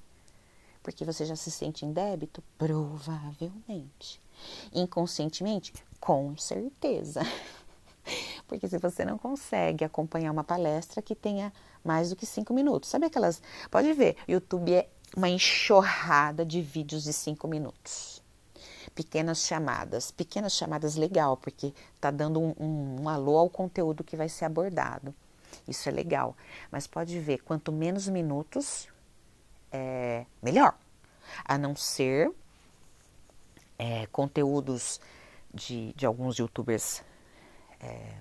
Porque 0.82 1.06
você 1.06 1.26
já 1.26 1.36
se 1.36 1.52
sente 1.52 1.86
em 1.86 1.92
débito? 1.92 2.44
Provavelmente. 2.58 4.22
Inconscientemente? 4.74 5.74
Com 6.00 6.36
certeza. 6.38 7.22
Porque 8.48 8.68
se 8.68 8.78
você 8.78 9.06
não 9.06 9.18
consegue 9.18 9.84
acompanhar 9.84 10.32
uma 10.32 10.44
palestra 10.44 11.02
que 11.02 11.14
tenha 11.14 11.54
mais 11.84 12.10
do 12.10 12.16
que 12.16 12.26
cinco 12.26 12.54
minutos, 12.54 12.90
sabe 12.90 13.06
aquelas. 13.06 13.42
Pode 13.70 13.94
ver, 13.94 14.16
YouTube 14.28 14.74
é 14.74 14.90
uma 15.16 15.30
enxurrada 15.30 16.46
de 16.46 16.62
vídeos 16.62 17.04
de 17.04 17.14
cinco 17.14 17.48
minutos. 17.48 18.22
Pequenas 18.94 19.46
chamadas, 19.46 20.12
pequenas 20.12 20.54
chamadas 20.54 20.96
legal, 20.96 21.38
porque 21.38 21.74
tá 22.00 22.12
dando 22.12 22.40
um, 22.40 22.56
um, 22.60 23.02
um 23.02 23.10
alô 23.10 23.38
ao 23.38 23.50
conteúdo 23.50 24.04
que 24.04 24.16
vai 24.16 24.28
ser 24.28 24.46
abordado. 24.46 25.14
Isso 25.68 25.88
é 25.88 25.92
legal. 25.92 26.36
Mas 26.72 26.88
pode 26.88 27.20
ver, 27.20 27.40
quanto 27.40 27.72
menos 27.72 28.08
minutos, 28.08 28.88
é, 29.72 30.26
melhor. 30.42 30.76
A 31.46 31.58
não 31.58 31.76
ser 31.76 32.32
é, 33.78 34.08
conteúdos 34.08 35.00
de, 35.54 35.94
de 35.94 36.06
alguns 36.06 36.38
youtubers 36.38 37.04
é, 37.80 38.14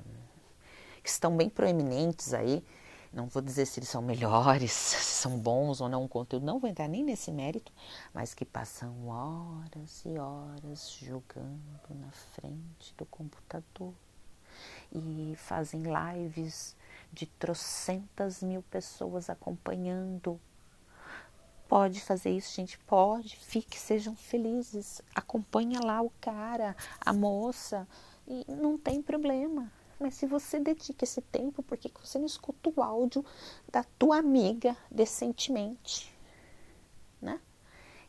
que 1.03 1.09
estão 1.09 1.37
bem 1.37 1.49
proeminentes 1.49 2.33
aí. 2.35 2.65
Não 3.13 3.27
vou 3.27 3.43
dizer 3.43 3.67
se 3.67 3.81
eles 3.81 3.89
são 3.89 4.03
melhores, 4.03 4.71
se 4.73 4.97
são 4.97 5.39
bons 5.39 5.81
ou 5.81 5.89
não 5.89 6.05
o 6.05 6.09
conteúdo, 6.09 6.45
não 6.45 6.59
vou 6.59 6.69
entrar 6.69 6.89
nem 6.89 7.03
nesse 7.03 7.31
mérito, 7.33 7.73
mas 8.13 8.35
que 8.35 8.45
passam 8.45 9.09
horas 9.09 10.03
e 10.05 10.19
horas 10.19 10.91
jogando 11.01 11.89
na 11.91 12.11
frente 12.11 12.95
do 12.97 13.07
computador 13.07 13.95
e 14.93 15.35
fazem 15.37 15.83
lives 15.83 16.77
de 17.13 17.27
trocentas 17.27 18.43
mil 18.43 18.63
pessoas 18.63 19.31
acompanhando 19.31 20.39
Pode 21.69 22.01
fazer 22.01 22.31
isso, 22.31 22.57
gente? 22.57 22.79
Pode. 22.79 23.37
Fique, 23.37 23.79
sejam 23.79 24.17
felizes. 24.17 25.03
Acompanha 25.15 25.81
lá 25.85 26.01
o 26.01 26.11
cara, 26.19 26.75
a 26.99 27.13
moça. 27.13 27.87
E 28.27 28.43
não 28.49 28.79
tem 28.79 29.03
problema. 29.03 29.71
Mas 29.99 30.15
se 30.15 30.27
você 30.27 30.61
dedica 30.61 31.05
esse 31.05 31.21
tempo, 31.21 31.63
por 31.63 31.77
que 31.77 31.91
você 32.01 32.19
não 32.19 32.27
escuta 32.27 32.71
o 32.75 32.83
áudio 32.83 33.25
da 33.71 33.85
tua 33.99 34.19
amiga 34.19 34.77
decentemente? 34.91 36.15
Né? 37.21 37.41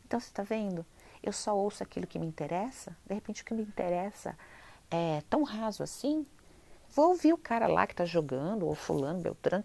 Então, 0.06 0.20
você 0.20 0.28
está 0.28 0.42
vendo? 0.42 0.86
Eu 1.22 1.32
só 1.32 1.56
ouço 1.56 1.82
aquilo 1.82 2.06
que 2.06 2.18
me 2.18 2.26
interessa. 2.26 2.96
De 3.06 3.14
repente, 3.14 3.42
o 3.42 3.44
que 3.44 3.54
me 3.54 3.62
interessa 3.62 4.36
é 4.90 5.22
tão 5.28 5.42
raso 5.42 5.82
assim, 5.82 6.26
vou 6.90 7.08
ouvir 7.08 7.32
o 7.32 7.38
cara 7.38 7.66
lá 7.66 7.86
que 7.86 7.94
tá 7.94 8.04
jogando, 8.04 8.66
ou 8.66 8.74
fulano, 8.74 9.20
beltrano, 9.20 9.64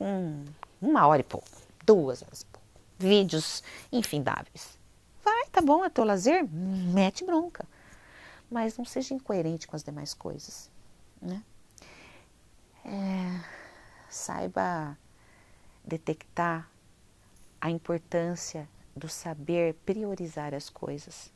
um, 0.00 0.44
uma 0.80 1.06
hora 1.06 1.20
e 1.20 1.24
pouco, 1.24 1.48
duas 1.84 2.22
horas 2.22 2.42
e 2.42 2.46
pouco. 2.46 2.66
Vídeos 2.98 3.62
infindáveis. 3.92 4.78
Vai, 5.22 5.46
tá 5.50 5.60
bom, 5.60 5.84
é 5.84 5.90
teu 5.90 6.04
lazer? 6.04 6.46
Mete 6.48 7.24
bronca. 7.24 7.64
Mas 8.50 8.76
não 8.76 8.84
seja 8.84 9.14
incoerente 9.14 9.68
com 9.68 9.76
as 9.76 9.82
demais 9.82 10.14
coisas, 10.14 10.70
né? 11.20 11.42
É, 12.84 13.44
saiba 14.08 14.96
detectar 15.84 16.68
a 17.60 17.70
importância 17.70 18.68
do 18.96 19.08
saber 19.08 19.74
priorizar 19.86 20.54
as 20.54 20.70
coisas, 20.70 21.32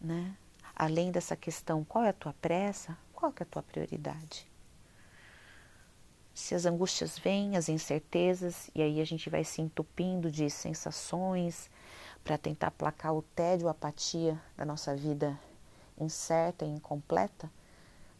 né? 0.00 0.36
Além 0.74 1.10
dessa 1.10 1.36
questão, 1.36 1.84
qual 1.84 2.04
é 2.04 2.10
a 2.10 2.12
tua 2.12 2.34
pressa? 2.34 2.96
Qual 3.14 3.32
é 3.34 3.42
a 3.42 3.46
tua 3.46 3.62
prioridade? 3.62 4.46
Se 6.34 6.54
as 6.54 6.66
angústias 6.66 7.18
vêm, 7.18 7.56
as 7.56 7.70
incertezas, 7.70 8.70
e 8.74 8.82
aí 8.82 9.00
a 9.00 9.04
gente 9.06 9.30
vai 9.30 9.42
se 9.42 9.62
entupindo 9.62 10.30
de 10.30 10.50
sensações 10.50 11.70
para 12.22 12.36
tentar 12.36 12.72
placar 12.72 13.14
o 13.14 13.22
tédio, 13.22 13.68
a 13.68 13.70
apatia 13.70 14.38
da 14.54 14.66
nossa 14.66 14.94
vida 14.94 15.38
incerta 15.98 16.66
e 16.66 16.68
incompleta, 16.68 17.50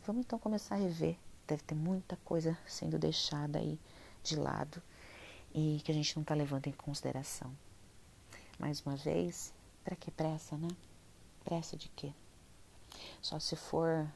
vamos 0.06 0.24
então 0.24 0.38
começar 0.38 0.76
a 0.76 0.78
rever. 0.78 1.18
Deve 1.48 1.62
ter 1.64 1.74
muita 1.74 2.16
coisa 2.18 2.56
sendo 2.64 2.96
deixada 2.96 3.58
aí 3.58 3.78
de 4.22 4.36
lado 4.36 4.80
e 5.52 5.80
que 5.84 5.90
a 5.90 5.94
gente 5.94 6.14
não 6.14 6.22
está 6.22 6.32
levando 6.32 6.68
em 6.68 6.72
consideração. 6.72 7.52
Mais 8.56 8.80
uma 8.82 8.94
vez, 8.94 9.52
para 9.82 9.96
que 9.96 10.10
pressa, 10.10 10.56
né? 10.56 10.68
Pressa 11.44 11.76
de 11.76 11.88
quê? 11.88 12.12
Só 13.20 13.40
se 13.40 13.56
for 13.56 14.08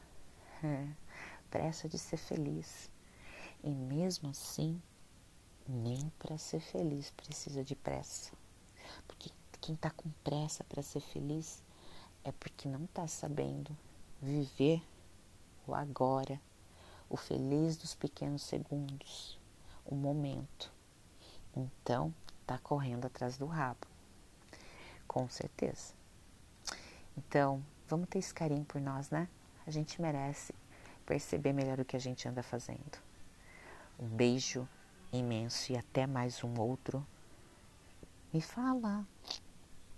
é, 0.62 0.86
pressa 1.50 1.88
de 1.88 1.98
ser 1.98 2.18
feliz. 2.18 2.88
E 3.62 3.70
mesmo 3.70 4.30
assim, 4.30 4.80
nem 5.68 6.08
para 6.20 6.38
ser 6.38 6.60
feliz 6.60 7.10
precisa 7.10 7.64
de 7.64 7.74
pressa. 7.74 8.32
Porque 9.08 9.30
quem 9.60 9.74
está 9.74 9.90
com 9.90 10.08
pressa 10.22 10.62
para 10.62 10.82
ser 10.82 11.00
feliz 11.00 11.62
é 12.22 12.30
porque 12.30 12.68
não 12.68 12.84
está 12.84 13.08
sabendo 13.08 13.76
viver 14.22 14.82
o 15.66 15.74
agora, 15.74 16.40
o 17.08 17.16
feliz 17.16 17.76
dos 17.76 17.94
pequenos 17.94 18.42
segundos, 18.42 19.38
o 19.84 19.94
momento. 19.94 20.72
Então, 21.56 22.14
está 22.40 22.58
correndo 22.58 23.06
atrás 23.06 23.36
do 23.36 23.46
rabo, 23.46 23.86
com 25.06 25.28
certeza. 25.28 25.94
Então, 27.16 27.62
vamos 27.88 28.08
ter 28.08 28.18
esse 28.18 28.32
carinho 28.32 28.64
por 28.64 28.80
nós, 28.80 29.10
né? 29.10 29.28
A 29.66 29.70
gente 29.70 30.00
merece 30.00 30.54
perceber 31.04 31.52
melhor 31.52 31.80
o 31.80 31.84
que 31.84 31.96
a 31.96 32.00
gente 32.00 32.28
anda 32.28 32.42
fazendo. 32.42 32.98
Um 33.98 34.08
beijo 34.08 34.68
imenso 35.12 35.72
e 35.72 35.76
até 35.76 36.06
mais 36.06 36.42
um 36.42 36.58
outro. 36.58 37.06
Me 38.32 38.40
fala. 38.40 39.04